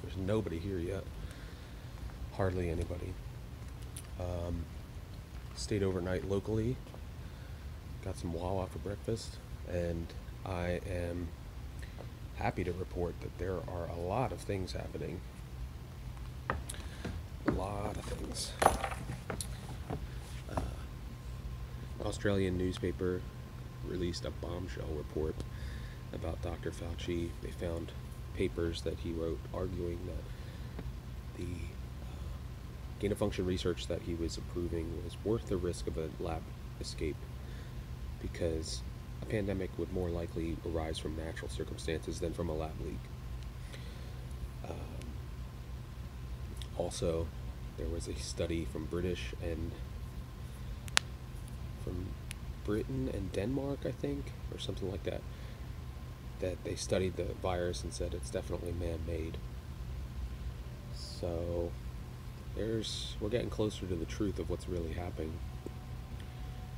There's 0.02 0.16
nobody 0.16 0.58
here 0.58 0.80
yet. 0.80 1.04
Hardly 2.32 2.70
anybody. 2.70 3.14
Um, 4.18 4.64
stayed 5.54 5.84
overnight 5.84 6.28
locally. 6.28 6.76
Got 8.04 8.16
some 8.16 8.32
Wawa 8.32 8.66
for 8.66 8.80
breakfast, 8.80 9.36
and 9.70 10.08
I 10.44 10.80
am 10.90 11.28
happy 12.34 12.64
to 12.64 12.72
report 12.72 13.14
that 13.20 13.38
there 13.38 13.58
are 13.58 13.86
a 13.96 14.00
lot 14.00 14.32
of 14.32 14.40
things 14.40 14.72
happening 14.72 15.20
a 17.46 17.50
lot 17.52 17.96
of 17.96 18.04
things. 18.04 18.52
Uh, 20.50 20.60
Australian 22.04 22.58
newspaper 22.58 23.20
released 23.86 24.24
a 24.24 24.30
bombshell 24.30 24.88
report 24.96 25.34
about 26.12 26.40
Dr. 26.42 26.70
Fauci. 26.70 27.30
They 27.42 27.50
found 27.50 27.92
papers 28.36 28.82
that 28.82 28.98
he 28.98 29.12
wrote 29.12 29.38
arguing 29.52 29.98
that 30.06 31.42
the 31.42 31.52
uh, 31.52 32.28
gain 33.00 33.12
of 33.12 33.18
function 33.18 33.46
research 33.46 33.86
that 33.88 34.02
he 34.02 34.14
was 34.14 34.36
approving 34.36 35.02
was 35.04 35.16
worth 35.24 35.48
the 35.48 35.56
risk 35.56 35.86
of 35.86 35.98
a 35.98 36.08
lab 36.20 36.42
escape 36.80 37.16
because 38.20 38.82
a 39.20 39.26
pandemic 39.26 39.70
would 39.78 39.92
more 39.92 40.08
likely 40.08 40.56
arise 40.66 40.98
from 40.98 41.16
natural 41.16 41.48
circumstances 41.48 42.20
than 42.20 42.32
from 42.32 42.48
a 42.48 42.54
lab 42.54 42.72
leak. 42.84 42.98
Um, 44.68 44.76
also, 46.76 47.26
there 47.78 47.88
was 47.88 48.08
a 48.08 48.14
study 48.16 48.66
from 48.70 48.86
British 48.86 49.34
and 49.42 49.72
Britain 52.64 53.10
and 53.12 53.32
Denmark, 53.32 53.80
I 53.84 53.90
think, 53.90 54.32
or 54.52 54.58
something 54.58 54.90
like 54.90 55.04
that, 55.04 55.20
that 56.40 56.62
they 56.64 56.74
studied 56.74 57.16
the 57.16 57.24
virus 57.42 57.82
and 57.82 57.92
said 57.92 58.14
it's 58.14 58.30
definitely 58.30 58.72
man-made. 58.72 59.36
So 60.94 61.70
there's 62.56 63.16
we're 63.20 63.28
getting 63.28 63.50
closer 63.50 63.86
to 63.86 63.94
the 63.94 64.04
truth 64.04 64.38
of 64.38 64.50
what's 64.50 64.68
really 64.68 64.92
happening, 64.92 65.32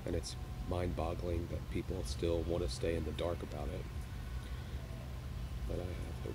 and 0.06 0.14
it's 0.14 0.36
mind-boggling 0.68 1.48
that 1.50 1.70
people 1.70 2.02
still 2.04 2.40
want 2.42 2.62
to 2.66 2.74
stay 2.74 2.96
in 2.96 3.04
the 3.04 3.10
dark 3.12 3.42
about 3.42 3.68
it. 3.68 3.84
But 5.68 5.76
I 5.76 5.80
have 5.80 6.24
hope. 6.24 6.34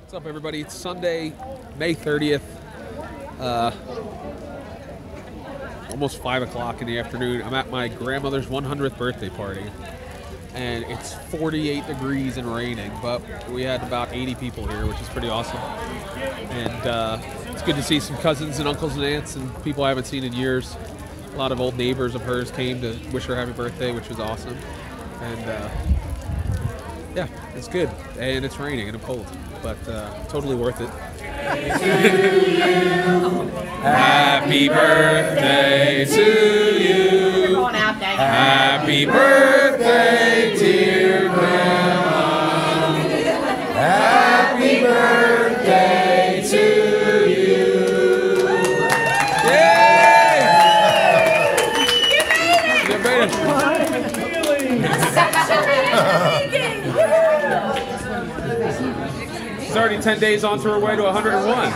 What's 0.00 0.14
up, 0.14 0.26
everybody? 0.26 0.60
It's 0.60 0.74
Sunday, 0.74 1.32
May 1.76 1.94
30th. 1.94 2.42
Uh, 3.38 3.70
almost 5.92 6.20
5 6.22 6.42
o'clock 6.42 6.80
in 6.80 6.86
the 6.86 6.98
afternoon. 6.98 7.42
I'm 7.42 7.54
at 7.54 7.70
my 7.70 7.86
grandmother's 7.86 8.46
100th 8.46 8.96
birthday 8.96 9.28
party. 9.28 9.64
And 10.54 10.84
it's 10.84 11.14
48 11.14 11.86
degrees 11.86 12.36
and 12.36 12.46
raining, 12.52 12.90
but 13.00 13.22
we 13.50 13.62
had 13.62 13.82
about 13.82 14.12
80 14.12 14.34
people 14.34 14.66
here, 14.66 14.86
which 14.86 15.00
is 15.00 15.08
pretty 15.08 15.28
awesome. 15.28 15.56
And 16.50 16.86
uh, 16.86 17.18
it's 17.48 17.62
good 17.62 17.76
to 17.76 17.82
see 17.82 18.00
some 18.00 18.16
cousins 18.18 18.58
and 18.58 18.68
uncles 18.68 18.96
and 18.96 19.04
aunts 19.04 19.36
and 19.36 19.64
people 19.64 19.84
I 19.84 19.88
haven't 19.90 20.04
seen 20.04 20.24
in 20.24 20.32
years. 20.32 20.76
A 21.32 21.36
lot 21.36 21.52
of 21.52 21.60
old 21.60 21.78
neighbors 21.78 22.14
of 22.14 22.22
hers 22.22 22.50
came 22.50 22.80
to 22.82 22.98
wish 23.12 23.24
her 23.26 23.36
happy 23.36 23.52
birthday, 23.52 23.92
which 23.92 24.08
was 24.08 24.18
awesome. 24.18 24.56
And 25.20 25.48
uh, 25.48 25.70
yeah, 27.14 27.28
it's 27.54 27.68
good. 27.68 27.90
And 28.18 28.44
it's 28.44 28.58
raining 28.58 28.88
and 28.88 28.96
I'm 28.96 29.02
cold, 29.02 29.26
but 29.62 29.88
uh, 29.88 30.24
totally 30.24 30.56
worth 30.56 30.80
it. 30.82 30.90
Happy 33.82 34.68
birthday 34.68 36.04
to 36.04 36.22
you. 36.80 37.54
Going 37.54 37.74
out 37.74 37.98
there. 37.98 38.16
Happy 38.16 39.04
birthday, 39.06 40.54
dear 40.56 41.28
Grandma. 41.28 42.94
Happy 43.74 44.80
birthday 44.82 45.41
10 60.02 60.18
days 60.18 60.42
on 60.42 60.58
to 60.58 60.64
her 60.64 60.80
way 60.80 60.96
to 60.96 61.02
101. 61.04 61.70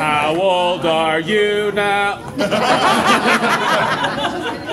How 0.00 0.34
old 0.34 0.84
are 0.84 1.20
you 1.20 1.70
now? 1.70 2.16